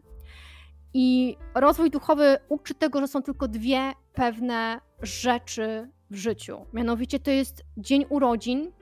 I 0.94 1.36
rozwój 1.54 1.90
duchowy 1.90 2.38
uczy 2.48 2.74
tego, 2.74 3.00
że 3.00 3.08
są 3.08 3.22
tylko 3.22 3.48
dwie 3.48 3.92
pewne 4.14 4.80
rzeczy 5.02 5.90
w 6.10 6.16
życiu. 6.16 6.66
Mianowicie 6.72 7.20
to 7.20 7.30
jest 7.30 7.64
dzień 7.76 8.04
urodzin 8.08 8.72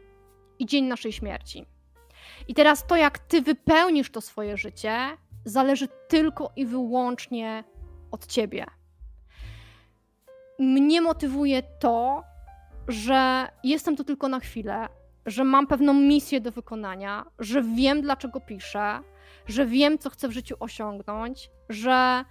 i 0.58 0.66
dzień 0.66 0.84
naszej 0.84 1.12
śmierci. 1.12 1.66
I 2.48 2.54
teraz 2.54 2.86
to, 2.86 2.96
jak 2.96 3.18
ty 3.18 3.42
wypełnisz 3.42 4.10
to 4.10 4.20
swoje 4.20 4.56
życie, 4.56 4.98
zależy 5.44 5.88
tylko 6.08 6.52
i 6.56 6.66
wyłącznie 6.66 7.64
od 8.10 8.26
ciebie. 8.26 8.66
Mnie 10.58 11.00
motywuje 11.00 11.62
to, 11.62 12.22
że 12.88 13.48
jestem 13.64 13.96
tu 13.96 14.04
tylko 14.04 14.28
na 14.28 14.40
chwilę, 14.40 14.88
że 15.26 15.44
mam 15.44 15.66
pewną 15.66 15.94
misję 15.94 16.40
do 16.40 16.52
wykonania, 16.52 17.26
że 17.38 17.62
wiem, 17.62 18.02
dlaczego 18.02 18.40
piszę, 18.40 19.00
że 19.46 19.66
wiem, 19.66 19.98
co 19.98 20.10
chcę 20.10 20.28
w 20.28 20.32
życiu 20.32 20.56
osiągnąć, 20.60 21.50
że 21.68 22.24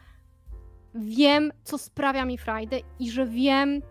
wiem, 0.95 1.51
co 1.63 1.77
sprawia 1.77 2.25
mi 2.25 2.37
frajdę 2.37 2.79
i 2.99 3.11
że 3.11 3.25
wiem, 3.25 3.81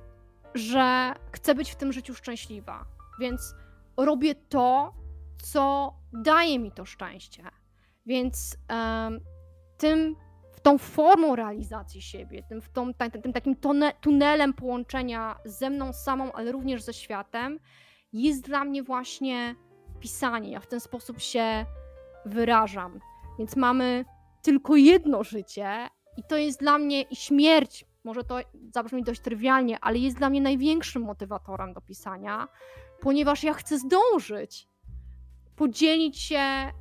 że 0.54 1.14
chcę 1.32 1.54
być 1.54 1.70
w 1.70 1.76
tym 1.76 1.92
życiu 1.92 2.14
szczęśliwa. 2.14 2.84
Więc 3.20 3.54
robię 3.96 4.34
to, 4.34 4.94
co 5.42 5.94
daje 6.12 6.58
mi 6.58 6.72
to 6.72 6.84
szczęście. 6.84 7.42
Więc 8.06 8.56
um, 8.70 9.20
tym, 9.78 10.16
tą 10.62 10.78
formą 10.78 11.36
realizacji 11.36 12.02
siebie, 12.02 12.42
tym, 12.48 12.60
tą, 12.72 12.94
tym, 12.94 13.22
tym 13.22 13.32
takim 13.32 13.56
tunelem 14.00 14.52
połączenia 14.52 15.36
ze 15.44 15.70
mną 15.70 15.92
samą, 15.92 16.32
ale 16.32 16.52
również 16.52 16.82
ze 16.82 16.94
światem, 16.94 17.58
jest 18.12 18.42
dla 18.42 18.64
mnie 18.64 18.82
właśnie 18.82 19.54
pisanie. 20.00 20.50
Ja 20.50 20.60
w 20.60 20.66
ten 20.66 20.80
sposób 20.80 21.20
się 21.20 21.66
wyrażam. 22.24 23.00
Więc 23.38 23.56
mamy 23.56 24.04
tylko 24.42 24.76
jedno 24.76 25.24
życie 25.24 25.88
i 26.16 26.22
to 26.22 26.36
jest 26.36 26.60
dla 26.60 26.78
mnie 26.78 27.04
śmierć, 27.12 27.84
może 28.04 28.24
to 28.24 28.38
zabrzmi 28.74 29.02
dość 29.02 29.20
trywialnie, 29.20 29.78
ale 29.80 29.98
jest 29.98 30.16
dla 30.16 30.30
mnie 30.30 30.40
największym 30.40 31.02
motywatorem 31.02 31.72
do 31.72 31.80
pisania, 31.80 32.48
ponieważ 33.00 33.42
ja 33.42 33.54
chcę 33.54 33.78
zdążyć 33.78 34.68
podzielić 35.56 36.18
się 36.18 36.72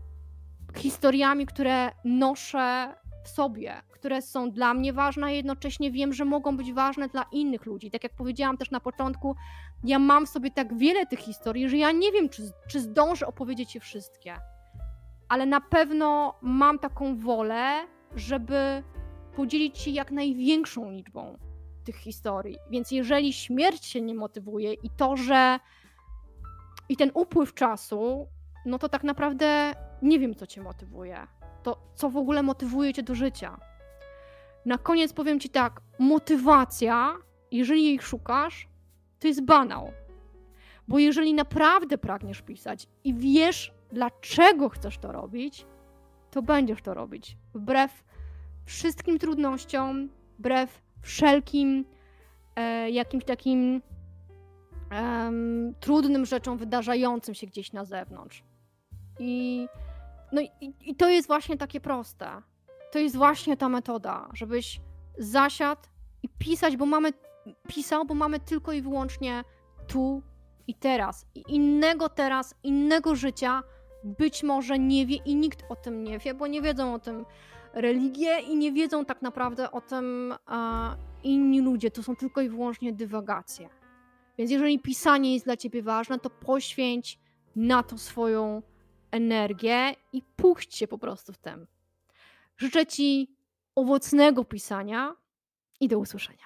historiami, 0.78 1.46
które 1.46 1.92
noszę 2.06 2.96
w 3.24 3.30
sobie, 3.30 3.82
które 3.92 4.22
są 4.22 4.52
dla 4.52 4.74
mnie 4.74 4.94
ważne, 4.94 5.26
a 5.28 5.30
jednocześnie 5.30 5.92
wiem, 5.92 6.14
że 6.14 6.26
mogą 6.26 6.58
być 6.58 6.74
ważne 6.74 7.10
dla 7.10 7.26
innych 7.32 7.66
ludzi. 7.66 7.92
Tak 7.92 8.04
jak 8.04 8.16
powiedziałam 8.16 8.58
też 8.58 8.72
na 8.72 8.80
początku, 8.80 9.36
ja 9.84 10.00
mam 10.00 10.26
w 10.26 10.30
sobie 10.30 10.52
tak 10.52 10.78
wiele 10.78 11.06
tych 11.06 11.20
historii, 11.20 11.70
że 11.70 11.78
ja 11.78 11.92
nie 11.92 12.12
wiem, 12.12 12.30
czy, 12.30 12.52
czy 12.68 12.80
zdążę 12.80 13.28
opowiedzieć 13.28 13.76
je 13.76 13.82
wszystkie 13.82 14.36
ale 15.30 15.46
na 15.46 15.62
pewno 15.62 16.36
mam 16.42 16.80
taką 16.80 17.18
wolę, 17.18 17.88
żeby 18.16 18.84
podzielić 19.36 19.78
się 19.78 19.92
jak 19.92 20.12
największą 20.12 20.92
liczbą 20.92 21.38
tych 21.84 21.96
historii. 21.96 22.58
Więc 22.70 22.92
jeżeli 22.92 23.34
śmierć 23.34 23.86
się 23.86 24.02
nie 24.02 24.16
motywuje 24.16 24.74
i 24.74 24.90
to, 24.98 25.18
że 25.18 25.60
i 26.90 26.98
ten 26.98 27.12
upływ 27.14 27.54
czasu, 27.54 28.28
no 28.66 28.80
to 28.80 28.90
tak 28.90 29.04
naprawdę 29.04 29.74
nie 30.02 30.20
wiem, 30.20 30.36
co 30.36 30.48
cię 30.48 30.62
motywuje. 30.62 31.28
To 31.64 31.78
co 31.96 32.10
w 32.10 32.18
ogóle 32.18 32.44
motywuje 32.44 32.94
cię 32.94 33.04
do 33.04 33.16
życia. 33.16 33.60
Na 34.66 34.78
koniec 34.78 35.14
powiem 35.14 35.40
ci 35.40 35.50
tak: 35.50 35.82
motywacja, 36.00 37.16
jeżeli 37.52 37.86
jej 37.86 38.00
szukasz, 38.00 38.68
to 39.20 39.28
jest 39.28 39.42
banał. 39.42 39.92
Bo 40.88 41.00
jeżeli 41.00 41.34
naprawdę 41.34 41.98
pragniesz 41.98 42.42
pisać 42.42 42.88
i 43.04 43.14
wiesz, 43.14 43.74
dlaczego 43.92 44.70
chcesz 44.70 44.98
to 44.98 45.12
robić, 45.12 45.66
to 46.32 46.42
będziesz 46.42 46.82
to 46.82 46.94
robić. 46.94 47.38
Wbrew 47.54 48.04
wszystkim 48.66 49.20
trudnościom, 49.20 50.10
wbrew 50.40 50.82
wszelkim 51.02 51.86
e, 52.56 52.90
jakimś 52.90 53.26
takim 53.26 53.82
e, 54.92 55.32
trudnym 55.80 56.26
rzeczom 56.26 56.58
wydarzającym 56.58 57.36
się 57.36 57.48
gdzieś 57.48 57.74
na 57.74 57.86
zewnątrz. 57.86 58.44
I, 59.20 59.68
no 60.32 60.42
i, 60.42 60.74
i 60.82 60.96
to 60.96 61.10
jest 61.10 61.28
właśnie 61.28 61.58
takie 61.58 61.82
proste. 61.82 62.42
To 62.92 63.00
jest 63.00 63.16
właśnie 63.16 63.58
ta 63.58 63.70
metoda, 63.70 64.30
żebyś 64.34 64.82
zasiadł 65.18 65.82
i 66.24 66.30
pisać, 66.30 66.78
bo 66.78 66.86
mamy 66.86 67.14
pisał, 67.68 68.06
bo 68.06 68.14
mamy 68.14 68.40
tylko 68.40 68.72
i 68.72 68.82
wyłącznie 68.82 69.44
tu 69.88 70.22
i 70.68 70.76
teraz. 70.76 71.26
I 71.36 71.44
innego 71.48 72.10
teraz, 72.10 72.56
innego 72.64 73.16
życia 73.16 73.64
być 74.04 74.44
może 74.44 74.80
nie 74.80 75.06
wie 75.06 75.16
i 75.16 75.36
nikt 75.36 75.64
o 75.70 75.76
tym 75.76 76.04
nie 76.04 76.20
wie, 76.20 76.34
bo 76.34 76.48
nie 76.48 76.62
wiedzą 76.62 76.94
o 76.94 77.00
tym 77.00 77.26
religie 77.76 78.40
i 78.40 78.58
nie 78.58 78.72
wiedzą 78.72 79.06
tak 79.06 79.22
naprawdę 79.22 79.72
o 79.72 79.82
tym 79.82 80.34
a, 80.46 80.96
inni 81.24 81.62
ludzie. 81.62 81.92
To 81.92 82.04
są 82.04 82.16
tylko 82.16 82.42
i 82.42 82.50
wyłącznie 82.50 82.94
dywagacje. 82.94 83.70
Więc 84.38 84.52
jeżeli 84.52 84.80
pisanie 84.80 85.34
jest 85.34 85.46
dla 85.46 85.58
ciebie 85.58 85.84
ważne, 85.84 86.20
to 86.20 86.30
poświęć 86.30 87.20
na 87.56 87.84
to 87.84 87.98
swoją 87.98 88.62
energię 89.12 89.96
i 90.14 90.22
puść 90.36 90.76
się 90.78 90.88
po 90.88 90.98
prostu 90.98 91.34
w 91.34 91.38
tym. 91.38 91.68
Życzę 92.58 92.86
ci 92.86 93.36
owocnego 93.76 94.46
pisania 94.46 95.16
i 95.80 95.88
do 95.88 96.00
usłyszenia. 96.00 96.46